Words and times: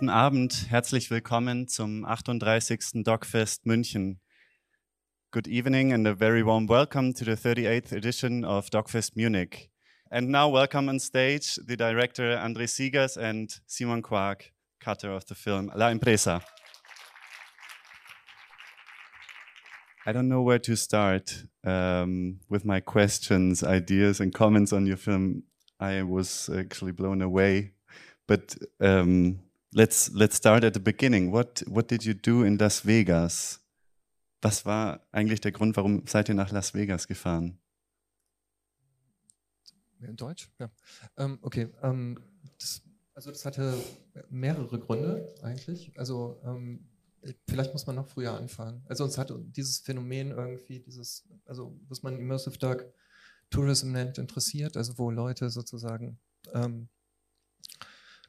Guten 0.00 0.08
Abend, 0.08 0.70
herzlich 0.70 1.10
willkommen 1.10 1.68
zum 1.68 2.06
38. 2.06 3.04
Dogfest 3.04 3.66
München. 3.66 4.18
Good 5.30 5.46
evening 5.46 5.92
and 5.92 6.08
a 6.08 6.14
very 6.14 6.42
warm 6.42 6.66
welcome 6.66 7.12
to 7.12 7.22
the 7.22 7.36
38th 7.36 7.92
edition 7.92 8.42
of 8.42 8.70
Dogfest 8.70 9.14
Munich. 9.14 9.70
And 10.10 10.30
now 10.30 10.48
welcome 10.48 10.88
on 10.88 11.00
stage 11.00 11.60
the 11.66 11.76
director 11.76 12.34
André 12.38 12.66
Siegers 12.66 13.18
and 13.18 13.50
Simon 13.66 14.00
Quark, 14.00 14.50
cutter 14.80 15.12
of 15.12 15.26
the 15.26 15.34
film 15.34 15.70
La 15.76 15.90
Impresa. 15.90 16.40
I 20.06 20.12
don't 20.12 20.30
know 20.30 20.40
where 20.40 20.60
to 20.60 20.76
start 20.76 21.44
um, 21.62 22.40
with 22.48 22.64
my 22.64 22.80
questions, 22.80 23.62
ideas, 23.62 24.18
and 24.18 24.32
comments 24.32 24.72
on 24.72 24.86
your 24.86 24.96
film. 24.96 25.42
I 25.78 26.04
was 26.04 26.48
actually 26.48 26.92
blown 26.92 27.20
away. 27.20 27.72
But 28.26 28.56
um, 28.80 29.40
let's 29.72 30.10
let's 30.12 30.36
start 30.36 30.64
at 30.64 30.74
the 30.74 30.80
beginning. 30.80 31.32
What 31.32 31.64
what 31.66 31.90
did 31.90 32.04
you 32.04 32.14
do 32.14 32.44
in 32.44 32.58
Las 32.58 32.86
Vegas? 32.86 33.60
Was 34.42 34.64
war 34.64 35.06
eigentlich 35.12 35.40
der 35.40 35.52
Grund, 35.52 35.76
warum 35.76 36.06
seid 36.06 36.28
ihr 36.28 36.34
nach 36.34 36.50
Las 36.50 36.72
Vegas 36.74 37.06
gefahren? 37.06 37.58
In 40.00 40.16
Deutsch? 40.16 40.50
Ja. 40.58 40.70
Ähm, 41.18 41.38
okay. 41.42 41.68
Ähm, 41.82 42.18
das, 42.58 42.82
also 43.14 43.30
das 43.30 43.44
hatte 43.44 43.74
mehrere 44.30 44.78
Gründe 44.78 45.34
eigentlich. 45.42 45.92
Also 45.98 46.40
ähm, 46.42 46.88
vielleicht 47.46 47.74
muss 47.74 47.86
man 47.86 47.96
noch 47.96 48.08
früher 48.08 48.32
anfangen. 48.32 48.82
Also 48.88 49.04
uns 49.04 49.18
hat 49.18 49.30
dieses 49.36 49.80
Phänomen 49.80 50.30
irgendwie, 50.30 50.80
dieses, 50.80 51.28
also 51.44 51.78
was 51.86 52.02
man 52.02 52.18
Immersive 52.18 52.56
Dark 52.56 52.90
Tourism 53.50 53.92
nennt, 53.92 54.16
interessiert, 54.16 54.78
also 54.78 54.96
wo 54.96 55.10
Leute 55.10 55.50
sozusagen 55.50 56.18
ähm, 56.54 56.88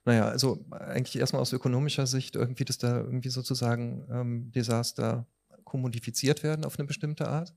naja, 0.06 0.28
also 0.28 0.66
eigentlich 0.72 1.18
erstmal 1.18 1.42
aus 1.42 1.54
ökonomischer 1.54 2.08
Sicht 2.08 2.36
irgendwie, 2.36 2.66
dass 2.66 2.78
da 2.78 2.98
irgendwie 2.98 3.30
sozusagen 3.30 4.08
ähm, 4.12 4.52
Desaster 4.52 5.28
kommodifiziert 5.64 6.44
werden 6.44 6.66
auf 6.66 6.80
eine 6.80 6.88
bestimmte 6.88 7.28
Art. 7.28 7.54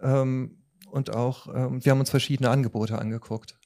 Ähm, 0.00 0.62
und 0.90 1.10
auch, 1.10 1.48
ähm, 1.54 1.84
wir 1.84 1.92
haben 1.92 2.00
uns 2.00 2.10
verschiedene 2.10 2.50
Angebote 2.50 2.98
angeguckt, 2.98 3.58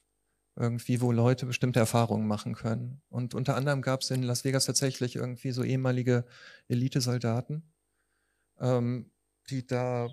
irgendwie, 0.55 1.01
wo 1.01 1.11
Leute 1.11 1.45
bestimmte 1.45 1.79
Erfahrungen 1.79 2.27
machen 2.27 2.55
können. 2.55 3.01
Und 3.09 3.33
unter 3.35 3.55
anderem 3.55 3.81
gab 3.81 4.01
es 4.01 4.11
in 4.11 4.23
Las 4.23 4.43
Vegas 4.43 4.65
tatsächlich 4.65 5.15
irgendwie 5.15 5.51
so 5.51 5.63
ehemalige 5.63 6.25
Elitesoldaten, 6.67 7.73
ähm, 8.59 9.11
die 9.49 9.65
da 9.65 10.09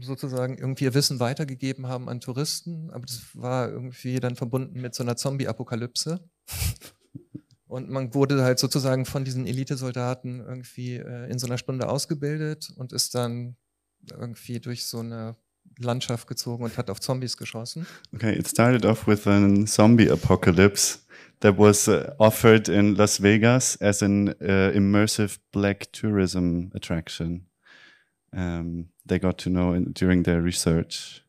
sozusagen 0.00 0.58
irgendwie 0.58 0.84
ihr 0.84 0.94
Wissen 0.94 1.20
weitergegeben 1.20 1.86
haben 1.86 2.08
an 2.08 2.20
Touristen, 2.20 2.90
aber 2.90 3.04
das 3.06 3.22
war 3.34 3.68
irgendwie 3.68 4.20
dann 4.20 4.36
verbunden 4.36 4.80
mit 4.80 4.94
so 4.94 5.02
einer 5.02 5.16
Zombie-Apokalypse. 5.16 6.20
Und 7.66 7.88
man 7.88 8.12
wurde 8.12 8.42
halt 8.42 8.58
sozusagen 8.58 9.06
von 9.06 9.24
diesen 9.24 9.46
Elitesoldaten 9.46 10.40
irgendwie 10.40 10.96
äh, 10.96 11.30
in 11.30 11.38
so 11.38 11.46
einer 11.46 11.56
Stunde 11.56 11.88
ausgebildet 11.88 12.70
und 12.76 12.92
ist 12.92 13.14
dann 13.14 13.56
irgendwie 14.10 14.60
durch 14.60 14.84
so 14.84 14.98
eine 14.98 15.36
Landschaft 15.78 16.28
gezogen 16.28 16.64
und 16.64 16.76
hat 16.76 16.90
auf 16.90 17.00
Zombies 17.00 17.38
geschossen. 17.38 17.86
Okay, 18.14 18.38
it 18.38 18.46
started 18.46 18.84
off 18.84 19.06
with 19.06 19.26
a 19.26 19.64
zombie 19.64 20.10
apocalypse 20.10 20.98
that 21.40 21.56
was 21.56 21.88
uh, 21.88 22.10
offered 22.18 22.68
in 22.68 22.94
Las 22.94 23.22
Vegas 23.22 23.80
as 23.80 24.02
an 24.02 24.28
uh, 24.28 24.70
immersive 24.74 25.38
black 25.50 25.90
tourism 25.92 26.70
attraction. 26.74 27.46
Um, 28.32 28.88
they 29.06 29.18
got 29.18 29.38
to 29.38 29.50
know 29.50 29.74
in, 29.74 29.92
during 29.92 30.24
their 30.24 30.42
research. 30.42 31.24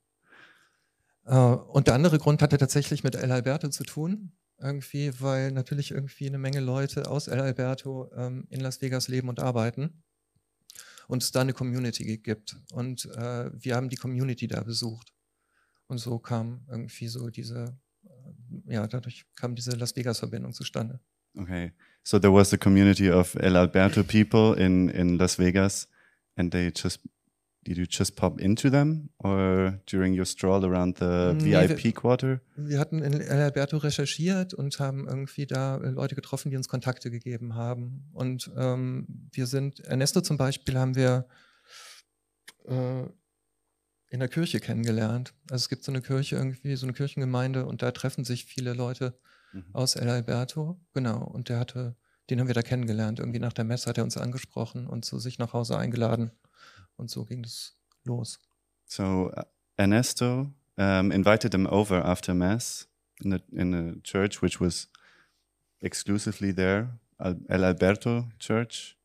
Uh, 1.26 1.58
und 1.70 1.88
der 1.88 1.96
andere 1.96 2.18
Grund 2.18 2.42
hatte 2.42 2.58
tatsächlich 2.58 3.04
mit 3.04 3.16
El 3.16 3.32
Alberto 3.32 3.70
zu 3.70 3.84
tun 3.84 4.32
irgendwie, 4.64 5.12
weil 5.20 5.52
natürlich 5.52 5.92
irgendwie 5.92 6.28
eine 6.28 6.38
Menge 6.38 6.60
Leute 6.60 7.10
aus 7.10 7.28
El 7.28 7.40
Alberto 7.40 8.10
ähm, 8.16 8.48
in 8.50 8.62
Las 8.62 8.82
Vegas 8.82 9.08
leben 9.08 9.30
und 9.30 9.40
arbeiten 9.40 10.04
und 11.08 11.22
es 11.22 11.32
da 11.32 11.42
eine 11.42 11.54
Community 11.54 12.18
gibt. 12.18 12.56
Und 12.72 13.06
äh, 13.16 13.52
wir 13.54 13.76
haben 13.76 13.90
die 13.90 13.98
Community 13.98 14.48
da 14.48 14.62
besucht. 14.62 15.14
Und 15.88 15.98
so 15.98 16.18
kam 16.18 16.66
irgendwie 16.70 17.08
so 17.08 17.30
diese, 17.30 17.78
äh, 18.06 18.74
ja, 18.74 18.88
dadurch 18.88 19.26
kam 19.36 19.56
diese 19.56 19.72
Las 19.72 19.96
Vegas-Verbindung 19.96 20.54
zustande. 20.54 21.00
Okay, 21.38 21.74
so 22.04 22.20
there 22.20 22.34
was 22.34 22.54
a 22.54 22.58
community 22.58 23.10
of 23.10 23.36
El 23.36 23.58
Alberto 23.58 24.04
people 24.04 24.56
in, 24.56 24.88
in 24.90 25.18
Las 25.18 25.40
Vegas 25.40 25.90
and 26.36 26.52
they 26.52 26.72
just 26.76 27.02
Did 27.66 27.78
you 27.78 27.86
just 27.90 28.18
pop 28.18 28.42
into 28.42 28.70
them 28.70 29.10
or 29.20 29.80
during 29.86 30.14
your 30.14 30.26
stroll 30.26 30.66
around 30.66 30.98
the 30.98 31.34
nee, 31.34 31.54
VIP 31.54 31.84
wir, 31.84 31.92
Quarter? 31.94 32.42
Wir 32.58 32.78
hatten 32.78 33.02
in 33.02 33.14
El 33.14 33.42
Alberto 33.42 33.78
recherchiert 33.78 34.54
und 34.54 34.80
haben 34.80 35.08
irgendwie 35.08 35.46
da 35.46 35.78
Leute 35.78 36.16
getroffen, 36.16 36.50
die 36.50 36.58
uns 36.58 36.68
Kontakte 36.68 37.10
gegeben 37.10 37.56
haben. 37.56 38.10
Und 38.12 38.52
ähm, 38.58 39.30
wir 39.32 39.48
sind, 39.48 39.80
Ernesto 39.80 40.20
zum 40.20 40.38
Beispiel 40.38 40.78
haben 40.78 40.96
wir 40.96 41.26
äh, 42.66 43.04
in 44.10 44.20
der 44.20 44.28
Kirche 44.28 44.60
kennengelernt. 44.60 45.34
Also 45.50 45.64
es 45.64 45.70
gibt 45.70 45.86
so 45.86 45.92
eine 45.92 46.02
Kirche 46.02 46.36
irgendwie, 46.36 46.76
so 46.76 46.86
eine 46.86 46.94
Kirchengemeinde 46.94 47.66
und 47.66 47.82
da 47.82 47.92
treffen 47.92 48.26
sich 48.26 48.44
viele 48.44 48.74
Leute 48.74 49.18
mhm. 49.54 49.68
aus 49.72 49.96
El 49.96 50.10
Alberto. 50.10 50.82
Genau. 50.94 51.24
Und 51.24 51.48
der 51.48 51.60
hatte, 51.60 51.96
den 52.30 52.40
haben 52.40 52.48
wir 52.48 52.54
da 52.54 52.62
kennengelernt. 52.62 53.20
Irgendwie 53.20 53.40
nach 53.40 53.54
der 53.54 53.66
Messe 53.66 53.90
hat 53.90 53.98
er 53.98 54.04
uns 54.04 54.18
angesprochen 54.18 54.88
und 54.88 55.06
zu 55.06 55.20
sich 55.20 55.40
nach 55.40 55.54
Hause 55.54 55.78
eingeladen. 55.78 56.32
Und 56.96 57.10
so 57.10 57.26
ging 57.26 57.44
es 57.44 57.78
los. 58.04 58.40
So 58.86 59.32
uh, 59.36 59.42
Ernesto 59.78 60.54
um, 60.78 61.12
invited 61.12 61.52
them 61.52 61.66
over 61.66 62.06
after 62.06 62.34
mass 62.34 62.88
in 63.22 63.34
a, 63.34 63.40
in 63.52 63.74
a 63.74 63.96
church 64.04 64.42
which 64.42 64.60
was 64.60 64.90
exclusively 65.82 66.54
there, 66.54 67.00
El 67.20 67.64
Alberto 67.64 68.30
Church. 68.40 68.98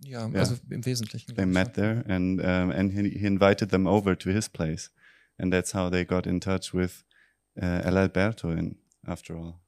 Ja, 0.00 0.28
yeah. 0.28 0.40
also 0.40 0.56
im 0.70 0.84
Wesentlichen. 0.84 1.34
They 1.34 1.46
met 1.46 1.74
there 1.74 2.04
and 2.08 2.40
um, 2.40 2.70
and 2.70 2.92
he, 2.92 3.08
he 3.10 3.26
invited 3.26 3.70
them 3.70 3.86
over 3.86 4.16
to 4.16 4.30
his 4.30 4.48
place, 4.48 4.90
and 5.38 5.52
that's 5.52 5.72
how 5.72 5.88
they 5.88 6.04
got 6.04 6.26
in 6.26 6.40
touch 6.40 6.74
with 6.74 7.04
uh, 7.60 7.80
El 7.84 7.96
Alberto. 7.96 8.50
In 8.50 8.76
after 9.06 9.36
all. 9.36 9.63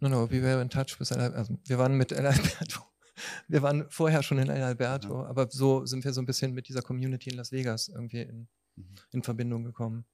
No, 0.00 0.08
no, 0.08 0.30
we 0.30 0.42
were 0.42 0.60
in 0.60 0.68
touch 0.68 0.98
with 1.00 1.10
El 1.10 1.20
Alberto. 1.20 1.38
Also 1.38 1.58
wir 1.64 1.78
waren 1.78 1.96
mit 1.96 2.12
El 2.12 2.26
Alberto 2.26 2.82
wir 3.48 3.62
waren 3.62 3.86
vorher 3.88 4.22
schon 4.22 4.38
in 4.38 4.48
El 4.48 4.62
Alberto, 4.62 5.22
ja. 5.22 5.28
aber 5.28 5.48
so 5.50 5.86
sind 5.86 6.04
wir 6.04 6.12
so 6.12 6.20
ein 6.20 6.26
bisschen 6.26 6.54
mit 6.54 6.68
dieser 6.68 6.82
Community 6.82 7.30
in 7.30 7.36
Las 7.36 7.52
Vegas 7.52 7.88
irgendwie 7.88 8.22
in, 8.22 8.48
mhm. 8.76 8.84
in 9.12 9.22
Verbindung 9.22 9.64
gekommen. 9.64 10.04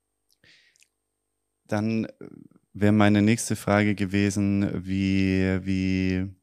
Dann 1.66 2.04
äh, 2.04 2.10
wäre 2.72 2.92
meine 2.92 3.22
nächste 3.22 3.56
Frage 3.56 3.94
gewesen, 3.94 4.84
wie, 4.84 5.60
wie 5.64 6.34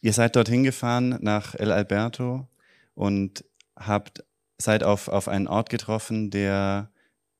ihr 0.00 0.12
seid 0.12 0.36
dorthin 0.36 0.64
gefahren 0.64 1.18
nach 1.20 1.54
El 1.54 1.72
Alberto 1.72 2.48
und 2.94 3.44
habt, 3.76 4.24
seid 4.58 4.82
auf, 4.84 5.08
auf 5.08 5.28
einen 5.28 5.48
Ort 5.48 5.70
getroffen, 5.70 6.30
der 6.30 6.90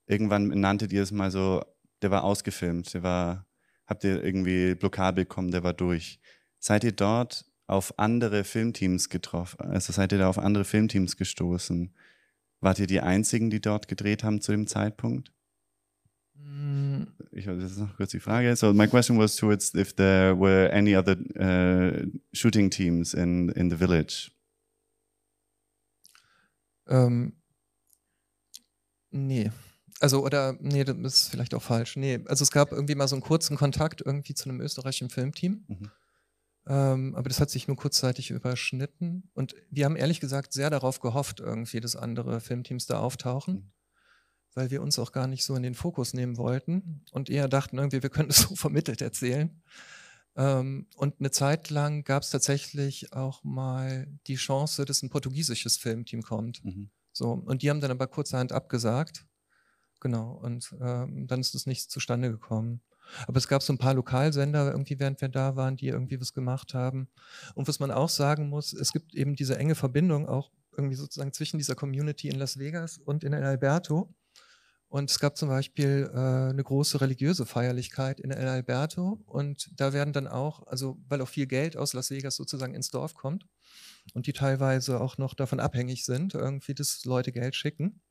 irgendwann 0.06 0.48
nanntet 0.48 0.92
ihr 0.92 1.02
es 1.02 1.12
mal 1.12 1.30
so, 1.30 1.64
der 2.02 2.10
war 2.10 2.24
ausgefilmt, 2.24 2.92
der 2.94 3.02
war, 3.02 3.46
habt 3.86 4.04
ihr 4.04 4.22
irgendwie 4.22 4.74
Blockade 4.74 5.22
bekommen, 5.22 5.50
der 5.50 5.64
war 5.64 5.74
durch. 5.74 6.20
Seid 6.58 6.84
ihr 6.84 6.92
dort 6.92 7.44
auf 7.66 7.98
andere 7.98 8.44
Filmteams 8.44 9.08
getroffen? 9.08 9.60
Also 9.60 9.92
seid 9.92 10.12
ihr 10.12 10.18
da 10.18 10.28
auf 10.28 10.38
andere 10.38 10.64
Filmteams 10.64 11.16
gestoßen? 11.16 11.94
Wart 12.60 12.78
ihr 12.78 12.86
die 12.86 13.00
einzigen, 13.00 13.50
die 13.50 13.60
dort 13.60 13.88
gedreht 13.88 14.24
haben 14.24 14.40
zu 14.40 14.52
dem 14.52 14.66
Zeitpunkt? 14.66 15.32
Mm. 16.34 17.02
Ich, 17.30 17.46
das 17.46 17.72
ist 17.72 17.78
noch 17.78 17.96
kurz 17.96 18.12
die 18.12 18.20
Frage. 18.20 18.54
So 18.56 18.72
my 18.72 18.86
question 18.86 19.18
was 19.18 19.36
towards 19.36 19.74
if 19.74 19.94
there 19.94 20.38
were 20.38 20.72
any 20.72 20.96
other 20.96 21.16
uh, 21.36 22.06
shooting 22.32 22.70
teams 22.70 23.12
in 23.12 23.48
in 23.50 23.70
the 23.70 23.76
village. 23.76 24.30
Ähm, 26.86 27.32
nee. 29.10 29.50
Also, 30.04 30.22
oder, 30.22 30.54
nee, 30.60 30.84
das 30.84 30.98
ist 30.98 31.28
vielleicht 31.30 31.54
auch 31.54 31.62
falsch. 31.62 31.96
Nee, 31.96 32.20
also 32.26 32.42
es 32.42 32.50
gab 32.50 32.72
irgendwie 32.72 32.94
mal 32.94 33.08
so 33.08 33.16
einen 33.16 33.22
kurzen 33.22 33.56
Kontakt 33.56 34.02
irgendwie 34.04 34.34
zu 34.34 34.50
einem 34.50 34.60
österreichischen 34.60 35.08
Filmteam. 35.08 35.64
Mhm. 35.66 35.90
Ähm, 36.66 37.14
aber 37.14 37.30
das 37.30 37.40
hat 37.40 37.48
sich 37.48 37.68
nur 37.68 37.78
kurzzeitig 37.78 38.30
überschnitten. 38.30 39.30
Und 39.32 39.54
wir 39.70 39.86
haben 39.86 39.96
ehrlich 39.96 40.20
gesagt 40.20 40.52
sehr 40.52 40.68
darauf 40.68 41.00
gehofft, 41.00 41.40
irgendwie, 41.40 41.80
dass 41.80 41.96
andere 41.96 42.42
Filmteams 42.42 42.84
da 42.84 42.98
auftauchen, 42.98 43.54
mhm. 43.54 43.72
weil 44.52 44.70
wir 44.70 44.82
uns 44.82 44.98
auch 44.98 45.10
gar 45.10 45.26
nicht 45.26 45.42
so 45.42 45.56
in 45.56 45.62
den 45.62 45.74
Fokus 45.74 46.12
nehmen 46.12 46.36
wollten 46.36 47.00
und 47.10 47.30
eher 47.30 47.48
dachten, 47.48 47.78
irgendwie, 47.78 48.02
wir 48.02 48.10
können 48.10 48.28
es 48.28 48.42
so 48.42 48.56
vermittelt 48.56 49.00
erzählen. 49.00 49.62
Ähm, 50.36 50.86
und 50.96 51.18
eine 51.18 51.30
Zeit 51.30 51.70
lang 51.70 52.04
gab 52.04 52.24
es 52.24 52.28
tatsächlich 52.28 53.14
auch 53.14 53.42
mal 53.42 54.06
die 54.26 54.36
Chance, 54.36 54.84
dass 54.84 55.02
ein 55.02 55.08
portugiesisches 55.08 55.78
Filmteam 55.78 56.20
kommt. 56.20 56.62
Mhm. 56.62 56.90
So, 57.14 57.30
und 57.30 57.62
die 57.62 57.70
haben 57.70 57.80
dann 57.80 57.90
aber 57.90 58.06
kurzerhand 58.06 58.52
abgesagt. 58.52 59.24
Genau, 60.04 60.32
und 60.32 60.76
ähm, 60.82 61.26
dann 61.26 61.40
ist 61.40 61.54
es 61.54 61.64
nicht 61.64 61.90
zustande 61.90 62.30
gekommen. 62.30 62.82
Aber 63.26 63.38
es 63.38 63.48
gab 63.48 63.62
so 63.62 63.72
ein 63.72 63.78
paar 63.78 63.94
Lokalsender, 63.94 64.70
irgendwie, 64.70 65.00
während 65.00 65.22
wir 65.22 65.30
da 65.30 65.56
waren, 65.56 65.78
die 65.78 65.88
irgendwie 65.88 66.20
was 66.20 66.34
gemacht 66.34 66.74
haben. 66.74 67.08
Und 67.54 67.68
was 67.68 67.80
man 67.80 67.90
auch 67.90 68.10
sagen 68.10 68.50
muss, 68.50 68.74
es 68.74 68.92
gibt 68.92 69.14
eben 69.14 69.34
diese 69.34 69.56
enge 69.56 69.74
Verbindung 69.74 70.28
auch 70.28 70.50
irgendwie 70.76 70.96
sozusagen 70.96 71.32
zwischen 71.32 71.56
dieser 71.56 71.74
Community 71.74 72.28
in 72.28 72.38
Las 72.38 72.58
Vegas 72.58 72.98
und 72.98 73.24
in 73.24 73.32
El 73.32 73.44
Alberto. 73.44 74.14
Und 74.88 75.10
es 75.10 75.18
gab 75.18 75.38
zum 75.38 75.48
Beispiel 75.48 76.10
äh, 76.12 76.18
eine 76.50 76.62
große 76.62 77.00
religiöse 77.00 77.46
Feierlichkeit 77.46 78.20
in 78.20 78.30
El 78.30 78.46
Alberto. 78.46 79.22
Und 79.24 79.70
da 79.80 79.94
werden 79.94 80.12
dann 80.12 80.26
auch, 80.28 80.66
also 80.66 80.98
weil 81.08 81.22
auch 81.22 81.28
viel 81.30 81.46
Geld 81.46 81.78
aus 81.78 81.94
Las 81.94 82.10
Vegas 82.10 82.36
sozusagen 82.36 82.74
ins 82.74 82.90
Dorf 82.90 83.14
kommt 83.14 83.46
und 84.12 84.26
die 84.26 84.34
teilweise 84.34 85.00
auch 85.00 85.16
noch 85.16 85.32
davon 85.32 85.60
abhängig 85.60 86.04
sind, 86.04 86.34
irgendwie, 86.34 86.74
dass 86.74 87.06
Leute 87.06 87.32
Geld 87.32 87.56
schicken. 87.56 88.02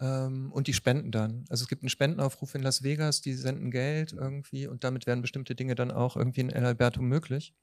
Ähm, 0.00 0.52
und 0.52 0.66
die 0.66 0.72
spenden 0.72 1.10
dann. 1.10 1.44
Also 1.48 1.64
es 1.64 1.68
gibt 1.68 1.82
einen 1.82 1.90
Spendenaufruf 1.90 2.54
in 2.54 2.62
Las 2.62 2.82
Vegas, 2.82 3.20
die 3.20 3.34
senden 3.34 3.70
Geld 3.70 4.12
irgendwie 4.12 4.66
und 4.66 4.84
damit 4.84 5.06
werden 5.06 5.22
bestimmte 5.22 5.54
Dinge 5.54 5.74
dann 5.74 5.90
auch 5.90 6.16
irgendwie 6.16 6.40
in 6.40 6.50
El 6.50 6.64
Alberto 6.64 7.02
möglich. 7.02 7.54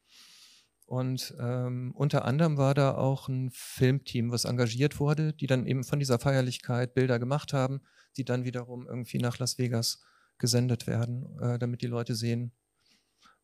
Und 0.85 1.35
ähm, 1.39 1.91
unter 1.93 2.25
anderem 2.25 2.57
war 2.57 2.73
da 2.73 2.95
auch 2.95 3.27
ein 3.27 3.51
Filmteam, 3.51 4.31
was 4.31 4.45
engagiert 4.45 4.99
wurde, 4.99 5.33
die 5.33 5.45
dann 5.45 5.67
eben 5.67 5.83
von 5.83 5.99
dieser 5.99 6.17
Feierlichkeit 6.17 6.95
Bilder 6.95 7.19
gemacht 7.19 7.53
haben, 7.53 7.81
die 8.17 8.25
dann 8.25 8.43
wiederum 8.43 8.87
irgendwie 8.87 9.19
nach 9.19 9.37
Las 9.37 9.59
Vegas 9.59 10.01
gesendet 10.39 10.87
werden, 10.87 11.37
äh, 11.41 11.59
damit 11.59 11.83
die 11.83 11.87
Leute 11.87 12.15
sehen, 12.15 12.53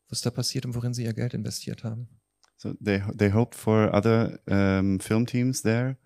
was 0.08 0.22
da 0.22 0.30
passiert 0.30 0.66
und 0.66 0.74
worin 0.74 0.92
sie 0.92 1.04
ihr 1.04 1.14
Geld 1.14 1.34
investiert 1.34 1.84
haben. 1.84 2.08
So 2.56 2.74
they 2.82 3.02
they 3.16 3.30
hoped 3.32 3.54
for 3.54 3.92
other 3.94 4.40
um, 4.46 4.98
film 4.98 5.26
teams 5.26 5.62
there, 5.62 5.98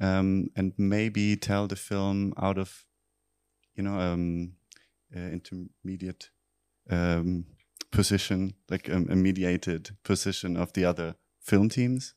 um, 0.00 0.48
and 0.56 0.72
maybe 0.76 1.36
tell 1.36 1.66
the 1.66 1.76
film 1.76 2.32
out 2.36 2.58
of, 2.58 2.84
you 3.74 3.82
know, 3.82 3.98
um, 3.98 4.54
uh, 5.14 5.20
intermediate 5.20 6.30
position, 7.94 8.54
like 8.68 8.90
um, 8.90 9.06
a 9.10 9.16
mediated 9.16 9.96
position 10.02 10.56
of 10.56 10.72
the 10.72 10.84
other 10.84 11.14
film 11.40 11.68
teams. 11.68 12.14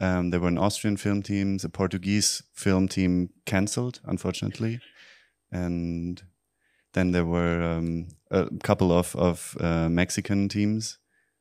Um, 0.00 0.30
there 0.30 0.40
were 0.40 0.48
an 0.48 0.58
Austrian 0.58 0.96
film 0.96 1.22
teams, 1.22 1.64
a 1.64 1.68
Portuguese 1.68 2.42
film 2.52 2.88
team 2.88 3.30
cancelled, 3.46 4.00
unfortunately, 4.04 4.80
and 5.52 6.22
then 6.94 7.12
there 7.12 7.24
were 7.24 7.62
um, 7.62 8.08
a 8.30 8.48
couple 8.64 8.90
of 8.90 9.14
of 9.14 9.56
uh, 9.60 9.88
Mexican 9.88 10.48
teams 10.48 10.98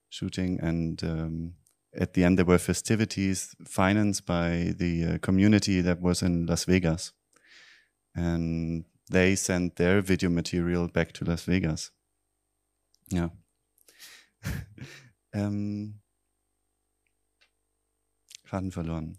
shooting, 0.09 0.59
and 0.61 1.03
um, 1.03 1.53
at 1.93 2.13
the 2.13 2.23
end 2.23 2.37
there 2.37 2.45
were 2.45 2.59
festivities 2.59 3.55
financed 3.65 4.25
by 4.25 4.73
the 4.77 5.05
uh, 5.05 5.17
community 5.19 5.81
that 5.81 6.01
was 6.01 6.21
in 6.21 6.45
Las 6.45 6.65
Vegas, 6.65 7.13
and 8.15 8.85
they 9.09 9.35
sent 9.35 9.75
their 9.75 10.01
video 10.01 10.29
material 10.29 10.87
back 10.87 11.11
to 11.13 11.25
Las 11.25 11.43
Vegas. 11.47 11.91
Yeah. 13.11 13.29
ähm, 15.33 15.99
Faden 18.43 18.71
verloren. 18.71 19.17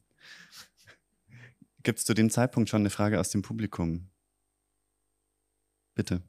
Gibt 1.83 1.99
es 1.99 2.05
zu 2.05 2.15
dem 2.15 2.31
Zeitpunkt 2.31 2.71
schon 2.71 2.83
eine 2.83 2.91
Frage 2.91 3.19
aus 3.19 3.31
dem 3.31 3.43
Publikum? 3.43 4.09
Bitte. 5.95 6.23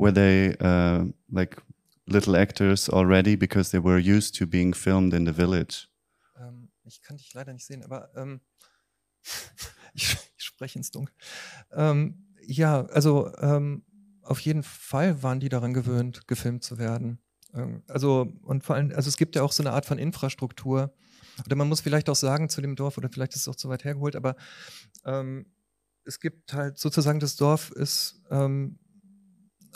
Were 0.00 0.12
they 0.12 0.56
uh, 0.60 1.06
like 1.30 1.56
little 2.06 2.36
actors 2.36 2.88
already 2.88 3.36
because 3.36 3.70
they 3.70 3.82
were 3.82 3.98
used 3.98 4.34
to 4.38 4.46
being 4.46 4.74
filmed 4.74 5.14
in 5.14 5.26
the 5.26 5.32
village? 5.32 5.90
ich 6.90 7.02
kann 7.02 7.16
dich 7.16 7.32
leider 7.34 7.52
nicht 7.52 7.64
sehen, 7.64 7.82
aber 7.82 8.10
ähm, 8.16 8.40
ich, 9.94 10.16
ich, 10.36 10.44
spreche 10.44 10.78
ins 10.78 10.90
Dunkel. 10.90 11.14
Ähm, 11.72 12.26
ja, 12.42 12.86
also 12.86 13.32
ähm, 13.38 13.84
auf 14.22 14.40
jeden 14.40 14.62
Fall 14.62 15.22
waren 15.22 15.40
die 15.40 15.48
daran 15.48 15.72
gewöhnt, 15.72 16.26
gefilmt 16.26 16.64
zu 16.64 16.78
werden. 16.78 17.20
Ähm, 17.54 17.82
also, 17.86 18.32
und 18.42 18.64
vor 18.64 18.76
allem, 18.76 18.92
also 18.94 19.08
es 19.08 19.16
gibt 19.16 19.36
ja 19.36 19.42
auch 19.42 19.52
so 19.52 19.62
eine 19.62 19.72
Art 19.72 19.86
von 19.86 19.98
Infrastruktur. 19.98 20.92
Oder 21.46 21.56
man 21.56 21.68
muss 21.68 21.80
vielleicht 21.80 22.10
auch 22.10 22.16
sagen 22.16 22.48
zu 22.48 22.60
dem 22.60 22.76
Dorf, 22.76 22.98
oder 22.98 23.08
vielleicht 23.08 23.34
ist 23.34 23.42
es 23.42 23.48
auch 23.48 23.56
zu 23.56 23.68
weit 23.68 23.84
hergeholt, 23.84 24.16
aber 24.16 24.36
ähm, 25.04 25.46
es 26.04 26.20
gibt 26.20 26.52
halt 26.52 26.78
sozusagen, 26.78 27.20
das 27.20 27.36
Dorf 27.36 27.70
ist 27.70 28.20
ähm, 28.30 28.78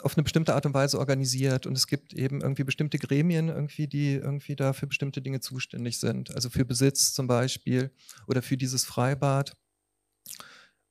auf 0.05 0.15
eine 0.15 0.23
bestimmte 0.23 0.53
Art 0.53 0.67
und 0.67 0.75
Weise 0.75 0.99
organisiert 0.99 1.65
und 1.65 1.75
es 1.75 1.87
gibt 1.87 2.13
eben 2.13 2.41
irgendwie 2.41 2.63
bestimmte 2.63 2.99
Gremien 2.99 3.49
irgendwie, 3.49 3.87
die 3.87 4.13
irgendwie 4.13 4.55
da 4.55 4.71
für 4.73 4.85
bestimmte 4.85 5.19
Dinge 5.19 5.39
zuständig 5.39 5.97
sind. 5.97 6.33
Also 6.35 6.51
für 6.51 6.63
Besitz 6.63 7.13
zum 7.13 7.25
Beispiel 7.25 7.89
oder 8.27 8.43
für 8.43 8.55
dieses 8.55 8.85
Freibad. 8.85 9.57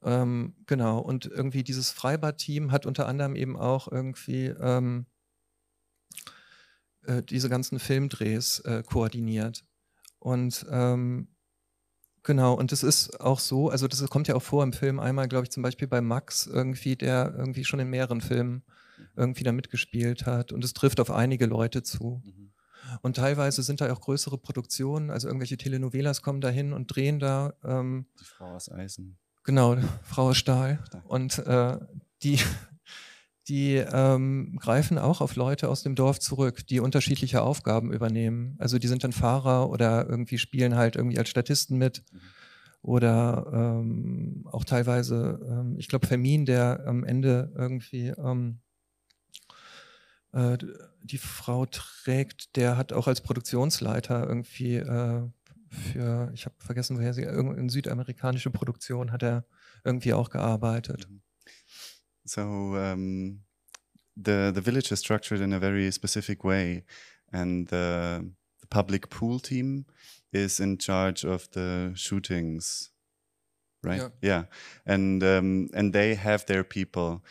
Ähm, 0.02 0.56
genau, 0.66 0.98
und 0.98 1.26
irgendwie 1.26 1.62
dieses 1.62 1.92
Freibad-Team 1.92 2.72
hat 2.72 2.86
unter 2.86 3.06
anderem 3.06 3.36
eben 3.36 3.56
auch 3.56 3.86
irgendwie 3.90 4.46
ähm, 4.46 5.06
äh, 7.02 7.22
diese 7.22 7.48
ganzen 7.48 7.78
Filmdrehs 7.78 8.60
äh, 8.60 8.82
koordiniert. 8.84 9.64
Und 10.18 10.66
ähm, 10.70 11.28
Genau, 12.26 12.54
und 12.54 12.72
es 12.72 12.82
ist 12.82 13.20
auch 13.20 13.38
so, 13.38 13.68
also 13.68 13.86
das 13.86 14.02
kommt 14.08 14.28
ja 14.28 14.34
auch 14.34 14.42
vor 14.42 14.62
im 14.62 14.72
Film 14.72 14.98
einmal, 14.98 15.28
glaube 15.28 15.44
ich, 15.44 15.50
zum 15.50 15.62
Beispiel 15.62 15.86
bei 15.86 16.00
Max 16.00 16.46
irgendwie, 16.46 16.96
der 16.96 17.34
irgendwie 17.36 17.64
schon 17.64 17.80
in 17.80 17.90
mehreren 17.90 18.22
Filmen 18.22 18.62
irgendwie 19.16 19.44
da 19.44 19.52
mitgespielt 19.52 20.26
hat. 20.26 20.52
Und 20.52 20.64
es 20.64 20.74
trifft 20.74 21.00
auf 21.00 21.10
einige 21.10 21.46
Leute 21.46 21.82
zu. 21.82 22.22
Mhm. 22.24 22.52
Und 23.02 23.16
teilweise 23.16 23.62
sind 23.62 23.80
da 23.80 23.92
auch 23.92 24.00
größere 24.00 24.38
Produktionen, 24.38 25.10
also 25.10 25.26
irgendwelche 25.26 25.56
Telenovelas 25.56 26.22
kommen 26.22 26.40
da 26.40 26.48
hin 26.48 26.72
und 26.72 26.94
drehen 26.94 27.18
da. 27.18 27.54
Ähm, 27.64 28.06
die 28.20 28.24
Frau 28.24 28.54
aus 28.54 28.70
Eisen. 28.70 29.18
Genau, 29.44 29.76
Frau 30.02 30.28
aus 30.30 30.36
Stahl. 30.36 30.82
Und 31.04 31.38
äh, 31.38 31.78
die, 32.22 32.38
die 33.48 33.76
ähm, 33.76 34.58
greifen 34.60 34.98
auch 34.98 35.20
auf 35.20 35.36
Leute 35.36 35.68
aus 35.68 35.82
dem 35.82 35.94
Dorf 35.94 36.18
zurück, 36.18 36.66
die 36.66 36.80
unterschiedliche 36.80 37.42
Aufgaben 37.42 37.92
übernehmen. 37.92 38.56
Also 38.58 38.78
die 38.78 38.88
sind 38.88 39.04
dann 39.04 39.12
Fahrer 39.12 39.70
oder 39.70 40.08
irgendwie 40.08 40.38
spielen 40.38 40.76
halt 40.76 40.96
irgendwie 40.96 41.18
als 41.18 41.28
Statisten 41.28 41.78
mit. 41.78 42.02
Mhm. 42.12 42.20
Oder 42.80 43.50
ähm, 43.50 44.46
auch 44.50 44.64
teilweise, 44.64 45.40
ähm, 45.48 45.76
ich 45.78 45.88
glaube, 45.88 46.06
Fermin, 46.06 46.44
der 46.44 46.86
am 46.86 47.02
Ende 47.02 47.50
irgendwie 47.56 48.08
ähm, 48.08 48.60
äh, 50.34 50.58
die 51.02 51.18
Frau 51.18 51.66
trägt, 51.66 52.56
der 52.56 52.76
hat 52.76 52.92
auch 52.92 53.06
als 53.06 53.20
Produktionsleiter 53.20 54.26
irgendwie 54.26 54.76
äh, 54.76 55.22
für, 55.70 56.30
ich 56.34 56.44
habe 56.44 56.54
vergessen, 56.58 56.96
woher 56.98 57.14
sie, 57.14 57.22
in 57.22 57.68
südamerikanische 57.68 58.50
Produktion 58.50 59.12
hat 59.12 59.22
er 59.22 59.44
irgendwie 59.84 60.12
auch 60.12 60.30
gearbeitet. 60.30 61.08
Mhm. 61.08 61.20
So 62.26 62.40
um, 62.40 63.44
the 64.16 64.50
the 64.54 64.62
village 64.62 64.90
is 64.90 65.00
structured 65.00 65.40
in 65.42 65.52
a 65.52 65.60
very 65.60 65.92
specific 65.92 66.42
way, 66.42 66.84
and 67.30 67.68
the, 67.68 68.22
the 68.60 68.66
public 68.70 69.10
pool 69.10 69.38
team 69.40 69.84
is 70.32 70.58
in 70.58 70.78
charge 70.78 71.26
of 71.26 71.48
the 71.52 71.92
shootings 71.94 72.94
right 73.82 74.00
yeah, 74.00 74.08
yeah. 74.22 74.44
and 74.86 75.22
um, 75.22 75.68
and 75.74 75.92
they 75.92 76.14
have 76.14 76.46
their 76.46 76.64
people 76.64 77.22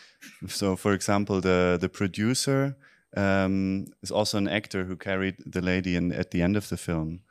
so 0.48 0.76
for 0.76 0.94
example 0.94 1.42
the 1.42 1.78
the 1.82 1.90
producer 1.90 2.78
um, 3.16 3.86
is 4.02 4.12
also 4.12 4.38
an 4.38 4.48
actor 4.48 4.86
who 4.86 4.96
carried 4.96 5.36
the 5.46 5.62
lady 5.62 5.96
in, 5.96 6.12
at 6.12 6.32
the 6.32 6.42
end 6.42 6.58
of 6.58 6.70
the 6.70 6.78
film. 6.78 7.22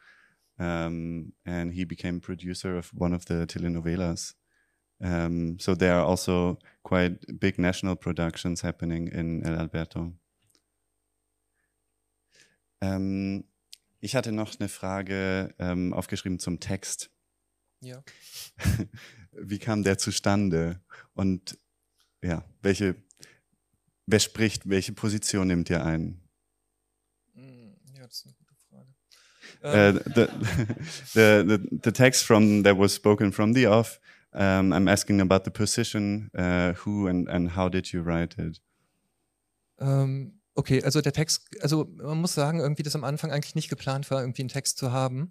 Um, 0.58 1.32
and 1.44 1.72
he 1.72 1.84
became 1.84 2.20
producer 2.20 2.76
of 2.76 2.90
one 2.94 3.12
of 3.12 3.24
the 3.26 3.46
telenovelas. 3.46 4.34
Um, 5.00 5.58
so 5.58 5.74
there 5.74 5.94
are 5.94 6.04
also 6.04 6.58
quite 6.84 7.40
big 7.40 7.58
national 7.58 7.96
productions 7.96 8.60
happening 8.60 9.08
in 9.08 9.44
El 9.44 9.58
Alberto. 9.58 10.12
Ähm, 12.80 13.44
ich 14.00 14.14
hatte 14.14 14.32
noch 14.32 14.58
eine 14.58 14.68
Frage 14.68 15.54
ähm, 15.58 15.92
aufgeschrieben 15.92 16.38
zum 16.38 16.60
Text. 16.60 17.10
Ja. 17.80 18.02
Wie 19.32 19.58
kam 19.58 19.82
der 19.82 19.98
zustande? 19.98 20.80
Und 21.14 21.58
ja, 22.22 22.44
welche 22.60 22.96
Wer 24.06 24.20
spricht? 24.20 24.68
Welche 24.68 24.92
Position 24.92 25.46
nimmt 25.48 25.70
ihr 25.70 25.84
ein? 25.84 26.20
Hm, 27.34 27.76
ja, 27.94 28.02
das 28.02 28.18
ist 28.18 28.26
eine 28.26 28.34
gute 28.34 28.54
Frage. 28.68 28.88
Uh, 29.62 30.00
the, 30.14 30.26
the, 31.14 31.44
the, 31.46 31.78
the 31.84 31.92
text 31.92 32.24
from 32.24 32.62
that 32.64 32.76
was 32.76 32.94
spoken 32.94 33.32
from 33.32 33.54
the 33.54 33.66
off. 33.66 34.00
Um, 34.34 34.72
I'm 34.72 34.88
asking 34.88 35.20
about 35.20 35.44
the 35.44 35.50
position, 35.50 36.30
uh, 36.34 36.72
who 36.84 37.06
and, 37.06 37.28
and 37.28 37.54
how 37.54 37.68
did 37.68 37.92
you 37.92 38.02
write 38.02 38.40
it? 38.40 38.60
Um, 39.76 39.88
ähm, 39.88 40.40
okay, 40.54 40.82
also 40.82 41.02
der 41.02 41.12
Text, 41.12 41.48
also 41.60 41.84
man 41.96 42.18
muss 42.18 42.34
sagen, 42.34 42.60
irgendwie 42.60 42.82
das 42.82 42.94
am 42.94 43.04
Anfang 43.04 43.30
eigentlich 43.30 43.54
nicht 43.54 43.68
geplant 43.68 44.10
war, 44.10 44.22
irgendwie 44.22 44.42
einen 44.42 44.48
Text 44.48 44.78
zu 44.78 44.90
haben 44.90 45.30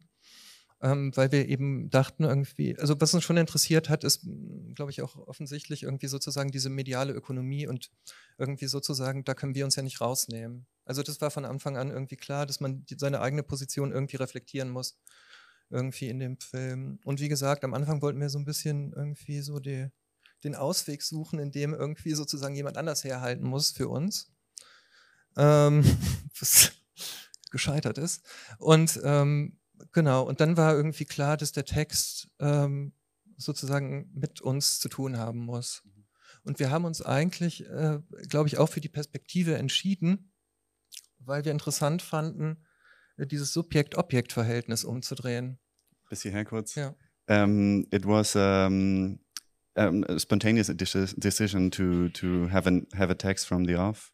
ähm, 0.82 1.16
weil 1.16 1.32
wir 1.32 1.48
eben 1.48 1.90
dachten 1.90 2.24
irgendwie, 2.24 2.78
also 2.78 3.00
was 3.00 3.14
uns 3.14 3.24
schon 3.24 3.38
interessiert 3.38 3.88
hat, 3.90 4.04
ist, 4.04 4.26
glaube 4.74 4.90
ich, 4.90 5.02
auch 5.02 5.16
offensichtlich 5.16 5.84
irgendwie 5.84 6.08
sozusagen 6.08 6.50
diese 6.50 6.70
mediale 6.70 7.14
Ökonomie 7.14 7.68
und 7.68 7.92
irgendwie 8.38 8.66
sozusagen, 8.66 9.24
da 9.24 9.36
können 9.36 9.54
wir 9.54 9.66
uns 9.66 9.76
ja 9.76 9.84
nicht 9.84 10.02
rausnehmen. 10.02 10.66
Also 10.84 11.04
das 11.04 11.22
war 11.22 11.30
von 11.30 11.46
Anfang 11.46 11.78
an 11.78 11.92
irgendwie 11.92 12.16
klar, 12.16 12.48
dass 12.48 12.60
man 12.60 12.84
die, 12.86 12.96
seine 12.98 13.22
eigene 13.22 13.44
Position 13.44 13.92
irgendwie 13.92 14.18
reflektieren 14.18 14.70
muss, 14.70 14.98
irgendwie 15.70 16.10
in 16.10 16.20
dem 16.20 16.38
Film. 16.38 17.00
Und 17.06 17.20
wie 17.20 17.30
gesagt, 17.30 17.64
am 17.64 17.76
Anfang 17.76 18.02
wollten 18.02 18.20
wir 18.20 18.30
so 18.30 18.40
ein 18.40 18.46
bisschen 18.46 18.92
irgendwie 18.94 19.42
so 19.42 19.60
die, 19.60 19.88
den 20.44 20.56
Ausweg 20.56 21.04
suchen, 21.04 21.38
in 21.38 21.52
dem 21.52 21.76
irgendwie 21.76 22.14
sozusagen 22.14 22.56
jemand 22.56 22.78
anders 22.78 23.04
herhalten 23.04 23.44
muss 23.46 23.70
für 23.70 23.88
uns. 23.88 24.32
ähm, 25.38 25.84
was 26.40 26.72
gescheitert 27.52 28.00
ist. 28.00 28.24
Und 28.58 29.00
ähm, 29.04 29.58
genau, 29.92 30.24
und 30.24 30.42
dann 30.42 30.58
war 30.58 30.76
irgendwie 30.76 31.06
klar, 31.06 31.38
dass 31.38 31.52
der 31.52 31.66
Text 31.66 32.30
ähm, 32.40 32.94
sozusagen 33.38 34.10
mit 34.14 34.42
uns 34.42 34.80
zu 34.80 34.90
tun 34.90 35.18
haben 35.18 35.40
muss. 35.40 35.84
Und 36.44 36.60
wir 36.60 36.72
haben 36.72 36.86
uns 36.86 37.02
eigentlich, 37.02 37.66
äh, 37.68 38.00
glaube 38.28 38.48
ich, 38.48 38.58
auch 38.58 38.68
für 38.68 38.82
die 38.82 38.90
Perspektive 38.90 39.56
entschieden, 39.56 40.32
weil 41.20 41.46
wir 41.46 41.52
interessant 41.52 42.02
fanden, 42.02 42.66
äh, 43.18 43.28
dieses 43.28 43.54
Subjekt-Objekt-Verhältnis 43.54 44.84
umzudrehen. 44.84 45.60
Bis 46.10 46.24
hierher 46.24 46.46
kurz. 46.46 46.76
Ja. 46.76 46.96
Um, 47.28 47.86
it 47.92 48.06
was 48.06 48.36
um, 48.36 49.20
um, 49.76 50.04
a 50.10 50.20
spontaneous 50.20 50.68
decision 50.68 51.72
to 51.72 52.10
to 52.10 52.50
have 52.50 52.68
an 52.68 52.88
have 52.94 53.12
a 53.12 53.16
text 53.16 53.48
from 53.48 53.66
the 53.66 53.76
off, 53.76 54.12